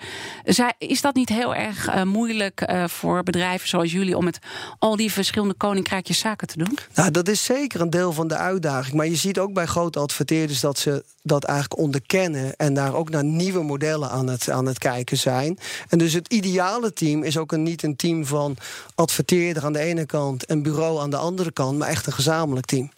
Is 0.78 1.00
dat 1.00 1.14
niet 1.14 1.28
heel 1.28 1.54
erg 1.54 2.04
moeilijk 2.04 2.72
voor 2.86 3.22
bedrijven 3.22 3.68
zoals 3.68 3.92
jullie 3.92 4.16
om 4.16 4.25
met 4.26 4.38
al 4.78 4.96
die 4.96 5.12
verschillende 5.12 5.54
koninkrijkjes 5.54 6.18
zaken 6.18 6.46
te 6.46 6.58
doen? 6.58 6.78
Nou, 6.94 7.10
dat 7.10 7.28
is 7.28 7.44
zeker 7.44 7.80
een 7.80 7.90
deel 7.90 8.12
van 8.12 8.28
de 8.28 8.36
uitdaging. 8.36 8.94
Maar 8.96 9.06
je 9.06 9.16
ziet 9.16 9.38
ook 9.38 9.52
bij 9.52 9.66
grote 9.66 9.98
adverteerders 9.98 10.60
dat 10.60 10.78
ze 10.78 11.04
dat 11.22 11.44
eigenlijk 11.44 11.80
onderkennen 11.80 12.56
en 12.56 12.74
daar 12.74 12.94
ook 12.94 13.10
naar 13.10 13.24
nieuwe 13.24 13.62
modellen 13.62 14.10
aan 14.10 14.26
het, 14.26 14.50
aan 14.50 14.66
het 14.66 14.78
kijken 14.78 15.16
zijn. 15.16 15.58
En 15.88 15.98
dus 15.98 16.12
het 16.12 16.28
ideale 16.28 16.92
team 16.92 17.22
is 17.22 17.38
ook 17.38 17.52
een, 17.52 17.62
niet 17.62 17.82
een 17.82 17.96
team 17.96 18.26
van 18.26 18.56
adverteerder 18.94 19.64
aan 19.64 19.72
de 19.72 19.78
ene 19.78 20.06
kant 20.06 20.46
en 20.46 20.62
bureau 20.62 21.00
aan 21.00 21.10
de 21.10 21.16
andere 21.16 21.52
kant, 21.52 21.78
maar 21.78 21.88
echt 21.88 22.06
een 22.06 22.12
gezamenlijk 22.12 22.66
team. 22.66 22.90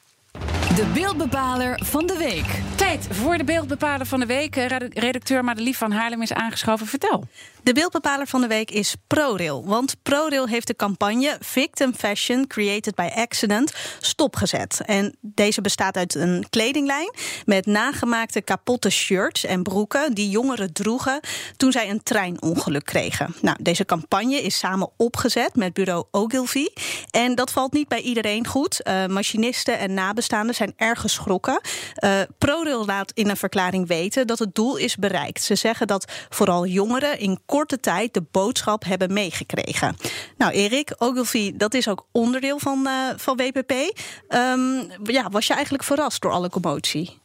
De 0.78 0.86
beeldbepaler 0.86 1.80
van 1.84 2.06
de 2.06 2.16
week. 2.16 2.60
Tijd 2.76 3.08
voor 3.10 3.38
de 3.38 3.44
beeldbepaler 3.44 4.06
van 4.06 4.20
de 4.20 4.26
week. 4.26 4.54
Redacteur 4.94 5.44
Madelief 5.44 5.78
van 5.78 5.92
Haarlem 5.92 6.22
is 6.22 6.32
aangeschoven. 6.32 6.86
Vertel. 6.86 7.24
De 7.62 7.72
beeldbepaler 7.72 8.26
van 8.26 8.40
de 8.40 8.46
week 8.46 8.70
is 8.70 8.94
ProRail. 9.06 9.64
Want 9.66 9.96
ProRail 10.02 10.48
heeft 10.48 10.66
de 10.66 10.76
campagne 10.76 11.36
Victim 11.40 11.94
Fashion 11.94 12.46
Created 12.46 12.94
by 12.94 13.08
Accident 13.14 13.74
stopgezet. 14.00 14.80
En 14.84 15.16
deze 15.20 15.60
bestaat 15.60 15.96
uit 15.96 16.14
een 16.14 16.46
kledinglijn 16.50 17.14
met 17.44 17.66
nagemaakte 17.66 18.40
kapotte 18.40 18.90
shirts 18.90 19.44
en 19.44 19.62
broeken 19.62 20.14
die 20.14 20.30
jongeren 20.30 20.72
droegen 20.72 21.20
toen 21.56 21.72
zij 21.72 21.90
een 21.90 22.02
treinongeluk 22.02 22.84
kregen. 22.84 23.34
Nou, 23.40 23.56
deze 23.60 23.84
campagne 23.84 24.42
is 24.42 24.58
samen 24.58 24.90
opgezet 24.96 25.56
met 25.56 25.72
bureau 25.72 26.04
Ogilvy. 26.10 26.66
En 27.10 27.34
dat 27.34 27.52
valt 27.52 27.72
niet 27.72 27.88
bij 27.88 28.00
iedereen 28.00 28.46
goed. 28.46 28.80
Uh, 28.84 29.06
machinisten 29.06 29.78
en 29.78 29.94
nabestaanden 29.94 30.54
zijn 30.54 30.67
erg 30.76 31.00
geschrokken. 31.00 31.60
Uh, 32.04 32.20
ProRail 32.38 32.84
laat 32.84 33.12
in 33.14 33.28
een 33.28 33.36
verklaring 33.36 33.86
weten 33.86 34.26
dat 34.26 34.38
het 34.38 34.54
doel 34.54 34.76
is 34.76 34.96
bereikt. 34.96 35.42
Ze 35.42 35.54
zeggen 35.54 35.86
dat 35.86 36.12
vooral 36.28 36.66
jongeren 36.66 37.18
in 37.18 37.40
korte 37.46 37.80
tijd 37.80 38.14
de 38.14 38.22
boodschap 38.30 38.84
hebben 38.84 39.12
meegekregen. 39.12 39.96
Nou, 40.36 40.52
Erik, 40.52 40.94
Ogilvy, 40.98 41.56
dat 41.56 41.74
is 41.74 41.88
ook 41.88 42.06
onderdeel 42.12 42.58
van, 42.58 42.86
uh, 42.86 42.92
van 43.16 43.36
WPP. 43.36 43.72
Um, 44.28 44.90
ja, 45.02 45.28
was 45.30 45.46
je 45.46 45.54
eigenlijk 45.54 45.84
verrast 45.84 46.22
door 46.22 46.32
alle 46.32 46.50
commotie? 46.50 47.18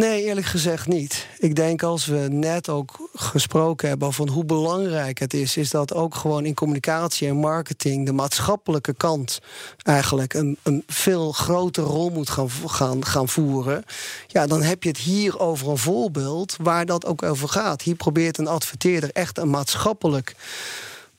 Nee, 0.00 0.24
eerlijk 0.24 0.46
gezegd 0.46 0.86
niet. 0.86 1.26
Ik 1.38 1.54
denk 1.54 1.82
als 1.82 2.06
we 2.06 2.26
net 2.30 2.68
ook 2.68 3.10
gesproken 3.14 3.88
hebben 3.88 4.08
over 4.08 4.28
hoe 4.28 4.44
belangrijk 4.44 5.18
het 5.18 5.34
is, 5.34 5.56
is 5.56 5.70
dat 5.70 5.94
ook 5.94 6.14
gewoon 6.14 6.44
in 6.44 6.54
communicatie 6.54 7.28
en 7.28 7.36
marketing 7.36 8.06
de 8.06 8.12
maatschappelijke 8.12 8.94
kant 8.94 9.40
eigenlijk 9.82 10.34
een, 10.34 10.58
een 10.62 10.82
veel 10.86 11.32
grotere 11.32 11.86
rol 11.86 12.10
moet 12.10 12.30
gaan, 12.30 12.50
gaan, 12.66 13.04
gaan 13.04 13.28
voeren. 13.28 13.84
Ja, 14.26 14.46
dan 14.46 14.62
heb 14.62 14.82
je 14.82 14.88
het 14.88 14.98
hier 14.98 15.38
over 15.38 15.68
een 15.68 15.78
voorbeeld 15.78 16.56
waar 16.60 16.86
dat 16.86 17.06
ook 17.06 17.22
over 17.22 17.48
gaat. 17.48 17.82
Hier 17.82 17.96
probeert 17.96 18.38
een 18.38 18.48
adverteerder 18.48 19.10
echt 19.12 19.38
een 19.38 19.50
maatschappelijk 19.50 20.34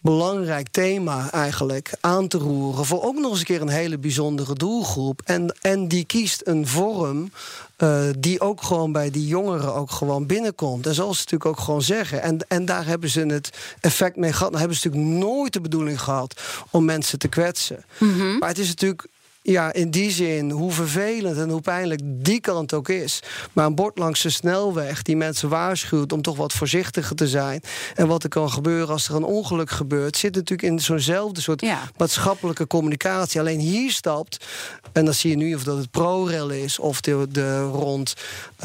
belangrijk 0.07 0.67
thema 0.71 1.31
eigenlijk 1.31 1.91
aan 2.01 2.27
te 2.27 2.37
roeren. 2.37 2.85
Voor 2.85 3.03
ook 3.03 3.19
nog 3.19 3.29
eens 3.31 3.39
een 3.39 3.45
keer 3.45 3.61
een 3.61 3.67
hele 3.67 3.97
bijzondere 3.97 4.53
doelgroep. 4.53 5.21
En, 5.25 5.55
en 5.61 5.87
die 5.87 6.05
kiest 6.05 6.41
een 6.45 6.67
vorm 6.67 7.31
uh, 7.77 8.03
die 8.19 8.39
ook 8.39 8.61
gewoon 8.63 8.91
bij 8.91 9.11
die 9.11 9.27
jongeren 9.27 9.73
ook 9.73 9.91
gewoon 9.91 10.25
binnenkomt. 10.25 10.87
En 10.87 10.93
zoals 10.93 11.17
ze 11.17 11.23
natuurlijk 11.23 11.49
ook 11.59 11.65
gewoon 11.65 11.81
zeggen. 11.81 12.21
En, 12.21 12.37
en 12.47 12.65
daar 12.65 12.85
hebben 12.85 13.09
ze 13.09 13.21
het 13.21 13.49
effect 13.79 14.15
mee 14.15 14.33
gehad. 14.33 14.51
Dan 14.51 14.59
hebben 14.59 14.77
ze 14.77 14.87
natuurlijk 14.87 15.13
nooit 15.25 15.53
de 15.53 15.61
bedoeling 15.61 16.01
gehad 16.01 16.41
om 16.71 16.85
mensen 16.85 17.19
te 17.19 17.27
kwetsen. 17.27 17.85
Mm 17.97 18.19
-hmm. 18.19 18.37
Maar 18.37 18.49
het 18.49 18.59
is 18.59 18.67
natuurlijk 18.67 19.07
ja, 19.51 19.73
in 19.73 19.91
die 19.91 20.11
zin, 20.11 20.51
hoe 20.51 20.71
vervelend 20.71 21.37
en 21.37 21.49
hoe 21.49 21.61
pijnlijk 21.61 22.01
die 22.03 22.39
kant 22.39 22.73
ook 22.73 22.89
is. 22.89 23.19
Maar 23.53 23.65
een 23.65 23.75
bord 23.75 23.97
langs 23.97 24.21
de 24.21 24.29
snelweg 24.29 25.01
die 25.01 25.15
mensen 25.15 25.49
waarschuwt 25.49 26.13
om 26.13 26.21
toch 26.21 26.37
wat 26.37 26.53
voorzichtiger 26.53 27.15
te 27.15 27.27
zijn. 27.27 27.61
En 27.95 28.07
wat 28.07 28.23
er 28.23 28.29
kan 28.29 28.51
gebeuren 28.51 28.87
als 28.87 29.07
er 29.07 29.15
een 29.15 29.23
ongeluk 29.23 29.69
gebeurt, 29.69 30.17
zit 30.17 30.35
natuurlijk 30.35 30.69
in 30.69 30.79
zo'nzelfde 30.79 31.41
soort 31.41 31.65
maatschappelijke 31.97 32.67
communicatie. 32.67 33.39
Alleen 33.39 33.59
hier 33.59 33.91
stapt, 33.91 34.45
en 34.91 35.05
dan 35.05 35.13
zie 35.13 35.29
je 35.29 35.35
nu 35.35 35.55
of 35.55 35.63
dat 35.63 35.77
het 35.77 35.91
ProRail 35.91 36.49
is, 36.49 36.79
of 36.79 37.01
de, 37.01 37.27
de 37.31 37.61
rond, 37.61 38.13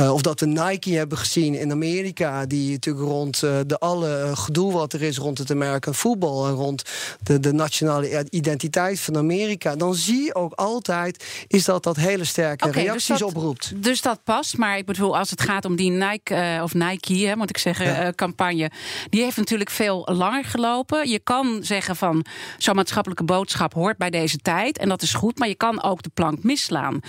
uh, 0.00 0.12
of 0.12 0.22
dat 0.22 0.40
we 0.40 0.46
Nike 0.46 0.90
hebben 0.90 1.18
gezien 1.18 1.54
in 1.54 1.70
Amerika, 1.70 2.46
die 2.46 2.70
natuurlijk 2.70 3.06
rond 3.06 3.42
uh, 3.42 3.56
de 3.66 3.78
alle 3.78 4.30
gedoe 4.34 4.72
wat 4.72 4.92
er 4.92 5.02
is 5.02 5.18
rond 5.18 5.38
het 5.38 5.50
American 5.50 5.94
voetbal 5.94 6.46
en 6.46 6.52
rond 6.52 6.82
de, 7.22 7.40
de 7.40 7.52
nationale 7.52 8.26
identiteit 8.30 9.00
van 9.00 9.16
Amerika, 9.16 9.76
dan 9.76 9.94
zie 9.94 10.22
je 10.22 10.34
ook 10.34 10.52
al 10.52 10.71
altijd 10.72 11.44
is 11.48 11.64
dat 11.64 11.82
dat 11.82 11.96
hele 11.96 12.24
sterke 12.24 12.68
okay, 12.68 12.82
reacties 12.82 13.06
dus 13.06 13.18
dat, 13.18 13.28
oproept. 13.28 13.72
Dus 13.82 14.02
dat 14.02 14.24
past. 14.24 14.56
Maar 14.56 14.78
ik 14.78 14.86
bedoel, 14.86 15.18
als 15.18 15.30
het 15.30 15.40
gaat 15.40 15.64
om 15.64 15.76
die 15.76 15.90
Nike, 15.90 16.56
uh, 16.56 16.62
of 16.62 16.74
Nike, 16.74 17.26
hè, 17.26 17.36
moet 17.36 17.50
ik 17.50 17.58
zeggen, 17.58 17.86
ja. 17.86 18.06
uh, 18.06 18.08
campagne. 18.08 18.70
Die 19.10 19.22
heeft 19.22 19.36
natuurlijk 19.36 19.70
veel 19.70 20.08
langer 20.12 20.44
gelopen. 20.44 21.08
Je 21.08 21.18
kan 21.18 21.58
zeggen 21.64 21.96
van 21.96 22.24
zo'n 22.58 22.74
maatschappelijke 22.74 23.24
boodschap 23.24 23.74
hoort 23.74 23.96
bij 23.96 24.10
deze 24.10 24.38
tijd. 24.38 24.78
En 24.78 24.88
dat 24.88 25.02
is 25.02 25.14
goed. 25.14 25.38
Maar 25.38 25.48
je 25.48 25.54
kan 25.54 25.82
ook 25.82 26.02
de 26.02 26.10
plank 26.14 26.42
misslaan. 26.42 27.00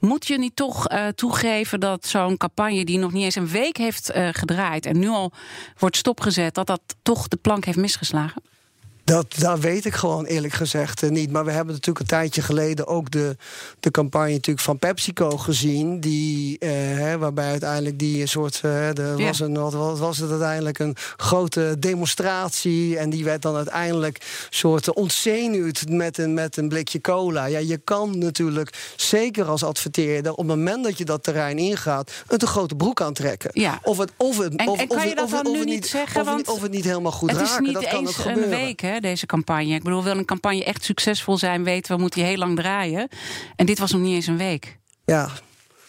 Moet 0.00 0.26
je 0.26 0.38
niet 0.38 0.56
toch 0.56 0.90
uh, 0.90 1.06
toegeven 1.06 1.80
dat 1.80 2.06
zo'n 2.06 2.36
campagne 2.36 2.84
die 2.84 2.98
nog 2.98 3.12
niet 3.12 3.24
eens 3.24 3.34
een 3.34 3.48
week 3.48 3.76
heeft 3.76 4.10
gedraaid. 4.32 4.86
en 4.86 4.98
nu 4.98 5.08
al 5.08 5.32
wordt 5.78 5.96
stopgezet, 5.96 6.54
dat 6.54 6.66
dat 6.66 6.80
toch 7.02 7.28
de 7.28 7.36
plank 7.36 7.64
heeft 7.64 7.78
misgeslagen? 7.78 8.47
Dat, 9.08 9.34
dat 9.38 9.58
weet 9.58 9.84
ik 9.84 9.94
gewoon 9.94 10.24
eerlijk 10.24 10.54
gezegd 10.54 11.02
eh, 11.02 11.10
niet. 11.10 11.30
Maar 11.30 11.44
we 11.44 11.50
hebben 11.50 11.74
natuurlijk 11.74 11.98
een 11.98 12.18
tijdje 12.18 12.42
geleden 12.42 12.86
ook 12.86 13.10
de, 13.10 13.36
de 13.80 13.90
campagne 13.90 14.32
natuurlijk 14.32 14.64
van 14.64 14.78
PepsiCo 14.78 15.30
gezien. 15.30 16.00
Die, 16.00 16.58
eh, 16.58 17.14
waarbij 17.14 17.50
uiteindelijk 17.50 17.98
die 17.98 18.26
soort. 18.26 18.60
Eh, 18.62 18.98
er 18.98 19.18
ja. 19.18 19.26
was, 19.26 19.40
een, 19.40 19.54
wat 19.58 19.98
was 19.98 20.18
het 20.18 20.30
uiteindelijk? 20.30 20.78
Een 20.78 20.96
grote 21.16 21.76
demonstratie. 21.78 22.98
En 22.98 23.10
die 23.10 23.24
werd 23.24 23.42
dan 23.42 23.56
uiteindelijk 23.56 24.46
soort 24.50 24.94
ontzenuwd 24.94 25.88
met 25.88 26.18
een, 26.18 26.34
met 26.34 26.56
een 26.56 26.68
blikje 26.68 27.00
cola. 27.00 27.44
Ja, 27.44 27.58
je 27.58 27.78
kan 27.78 28.18
natuurlijk, 28.18 28.92
zeker 28.96 29.44
als 29.44 29.62
adverteerder, 29.62 30.32
op 30.32 30.38
het 30.38 30.46
moment 30.46 30.84
dat 30.84 30.98
je 30.98 31.04
dat 31.04 31.22
terrein 31.22 31.58
ingaat, 31.58 32.12
een 32.26 32.38
te 32.38 32.46
grote 32.46 32.74
broek 32.74 33.00
aantrekken. 33.00 33.50
Ja. 33.52 33.78
Of 33.82 33.98
het, 33.98 34.12
of 34.16 34.38
het, 34.38 34.56
en, 34.56 34.68
of, 34.68 34.80
en 34.80 34.88
kan 34.88 34.96
of, 34.96 35.04
je 35.04 35.14
dat 35.14 35.24
of, 35.24 35.30
dan 35.30 35.46
of, 35.46 35.52
nu 35.52 35.58
of 35.58 35.64
niet 35.64 35.86
zeggen? 35.86 36.20
Of, 36.20 36.26
Want 36.26 36.48
of 36.48 36.62
het 36.62 36.70
niet 36.70 36.84
helemaal 36.84 37.12
goed 37.12 37.30
het 37.30 37.40
raken. 37.40 37.54
is 37.54 37.60
niet 37.60 37.74
dat 37.74 37.88
kan 37.88 38.06
ook 38.06 38.14
gebeuren. 38.14 38.42
een 38.42 38.50
week, 38.50 38.80
hè, 38.80 38.97
deze 39.00 39.26
campagne. 39.26 39.74
Ik 39.74 39.82
bedoel, 39.82 40.04
wil 40.04 40.16
een 40.18 40.24
campagne 40.24 40.64
echt 40.64 40.84
succesvol 40.84 41.36
zijn, 41.38 41.64
weten 41.64 41.96
we, 41.96 42.02
moet 42.02 42.12
die 42.12 42.24
heel 42.24 42.36
lang 42.36 42.56
draaien. 42.56 43.08
En 43.56 43.66
dit 43.66 43.78
was 43.78 43.92
nog 43.92 44.00
niet 44.00 44.14
eens 44.14 44.26
een 44.26 44.36
week. 44.36 44.78
Ja, 45.04 45.30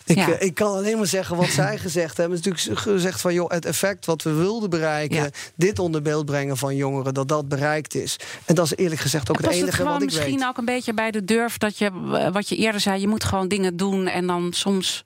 ik, 0.06 0.16
Ja. 0.16 0.32
eh, 0.32 0.48
ik 0.48 0.54
kan 0.56 0.72
alleen 0.76 0.98
maar 0.98 1.08
zeggen 1.08 1.36
wat 1.36 1.48
zij 1.50 1.78
gezegd 1.88 2.18
hebben. 2.18 2.38
Het 2.38 2.46
is 2.48 2.54
natuurlijk 2.54 2.88
gezegd 2.98 3.22
van 3.22 3.34
joh, 3.34 3.50
het 3.52 3.66
effect 3.66 4.06
wat 4.06 4.24
we 4.24 4.32
wilden 4.34 4.70
bereiken, 4.70 5.16
Ja. 5.18 5.30
dit 5.56 5.80
onder 5.80 6.02
beeld 6.02 6.26
brengen 6.26 6.58
van 6.58 6.76
jongeren, 6.76 7.14
dat 7.14 7.28
dat 7.28 7.48
bereikt 7.50 7.96
is. 7.96 8.16
En 8.46 8.56
dat 8.56 8.66
is 8.66 8.76
eerlijk 8.76 9.02
gezegd 9.02 9.30
ook 9.30 9.36
En 9.38 9.44
het 9.44 9.52
past 9.52 9.56
het 9.56 9.68
enige 9.68 9.78
gewoon 9.78 9.94
wat 10.00 10.02
ik 10.10 10.16
misschien 10.18 10.40
weet. 10.40 10.48
ook 10.48 10.58
een 10.58 10.66
beetje 10.66 10.94
bij 10.94 11.12
de 11.12 11.24
durf 11.26 11.58
dat 11.58 11.78
je, 11.78 11.92
wat 12.32 12.50
je 12.50 12.56
eerder 12.56 12.82
zei, 12.82 13.02
je 13.02 13.08
moet 13.08 13.24
gewoon 13.24 13.48
dingen 13.48 13.78
doen 13.78 14.08
en 14.08 14.28
dan 14.28 14.54
soms 14.54 15.04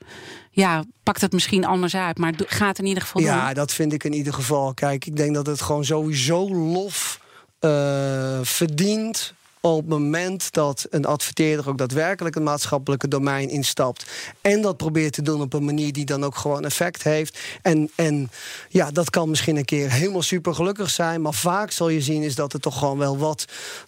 ja, 0.51 0.83
pakt 1.03 1.21
het 1.21 1.31
misschien 1.31 1.65
anders 1.65 1.95
uit, 1.95 2.17
maar 2.17 2.33
gaat 2.37 2.79
in 2.79 2.85
ieder 2.85 3.03
geval 3.03 3.21
doen. 3.21 3.31
Ja, 3.31 3.53
dat 3.53 3.71
vind 3.71 3.93
ik 3.93 4.03
in 4.03 4.13
ieder 4.13 4.33
geval. 4.33 4.73
Kijk, 4.73 5.05
ik 5.05 5.15
denk 5.15 5.33
dat 5.35 5.45
het 5.45 5.61
gewoon 5.61 5.85
sowieso 5.85 6.49
lof 6.55 7.21
eh, 7.63 8.39
verdient 8.41 9.33
op 9.61 9.77
het 9.77 9.87
moment 9.87 10.53
dat 10.53 10.87
een 10.89 11.05
adverteerder 11.05 11.69
ook 11.69 11.77
daadwerkelijk 11.77 12.35
het 12.35 12.43
maatschappelijke 12.43 13.07
domein 13.07 13.49
instapt. 13.49 14.05
En 14.41 14.61
dat 14.61 14.77
probeert 14.77 15.13
te 15.13 15.21
doen 15.21 15.41
op 15.41 15.53
een 15.53 15.65
manier 15.65 15.93
die 15.93 16.05
dan 16.05 16.23
ook 16.23 16.35
gewoon 16.35 16.65
effect 16.65 17.03
heeft. 17.03 17.39
En, 17.61 17.91
en 17.95 18.31
ja, 18.69 18.91
dat 18.91 19.09
kan 19.09 19.29
misschien 19.29 19.57
een 19.57 19.65
keer 19.65 19.91
helemaal 19.91 20.21
super 20.21 20.55
gelukkig 20.55 20.89
zijn. 20.89 21.21
Maar 21.21 21.33
vaak 21.33 21.71
zal 21.71 21.89
je 21.89 22.01
zien 22.01 22.21
is 22.21 22.35
dat 22.35 22.51
het 22.51 22.61
toch 22.61 22.77
gewoon 22.77 22.97
wel 22.97 23.17
wat 23.17 23.45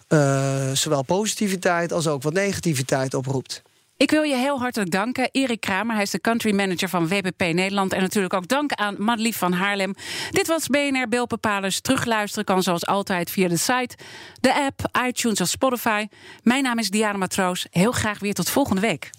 eh, 0.08 0.70
zowel 0.72 1.02
positiviteit 1.02 1.92
als 1.92 2.06
ook 2.06 2.22
wat 2.22 2.32
negativiteit 2.32 3.14
oproept. 3.14 3.62
Ik 3.98 4.10
wil 4.10 4.22
je 4.22 4.36
heel 4.36 4.58
hartelijk 4.58 4.90
danken, 4.90 5.28
Erik 5.32 5.60
Kramer. 5.60 5.94
Hij 5.94 6.02
is 6.02 6.10
de 6.10 6.20
country 6.20 6.54
manager 6.54 6.88
van 6.88 7.08
WPP 7.08 7.40
Nederland. 7.40 7.92
En 7.92 8.00
natuurlijk 8.00 8.34
ook 8.34 8.48
dank 8.48 8.72
aan 8.72 8.94
Madelief 8.98 9.36
van 9.36 9.52
Haarlem. 9.52 9.94
Dit 10.30 10.46
was 10.46 10.66
BNR 10.66 11.08
Beeldbepalers. 11.08 11.80
Terugluisteren 11.80 12.44
kan 12.44 12.62
zoals 12.62 12.86
altijd 12.86 13.30
via 13.30 13.48
de 13.48 13.56
site, 13.56 13.96
de 14.40 14.54
app, 14.54 15.04
iTunes 15.06 15.40
of 15.40 15.48
Spotify. 15.48 16.06
Mijn 16.42 16.62
naam 16.62 16.78
is 16.78 16.90
Diana 16.90 17.18
Matroos. 17.18 17.66
Heel 17.70 17.92
graag 17.92 18.18
weer 18.18 18.34
tot 18.34 18.50
volgende 18.50 18.80
week. 18.80 19.10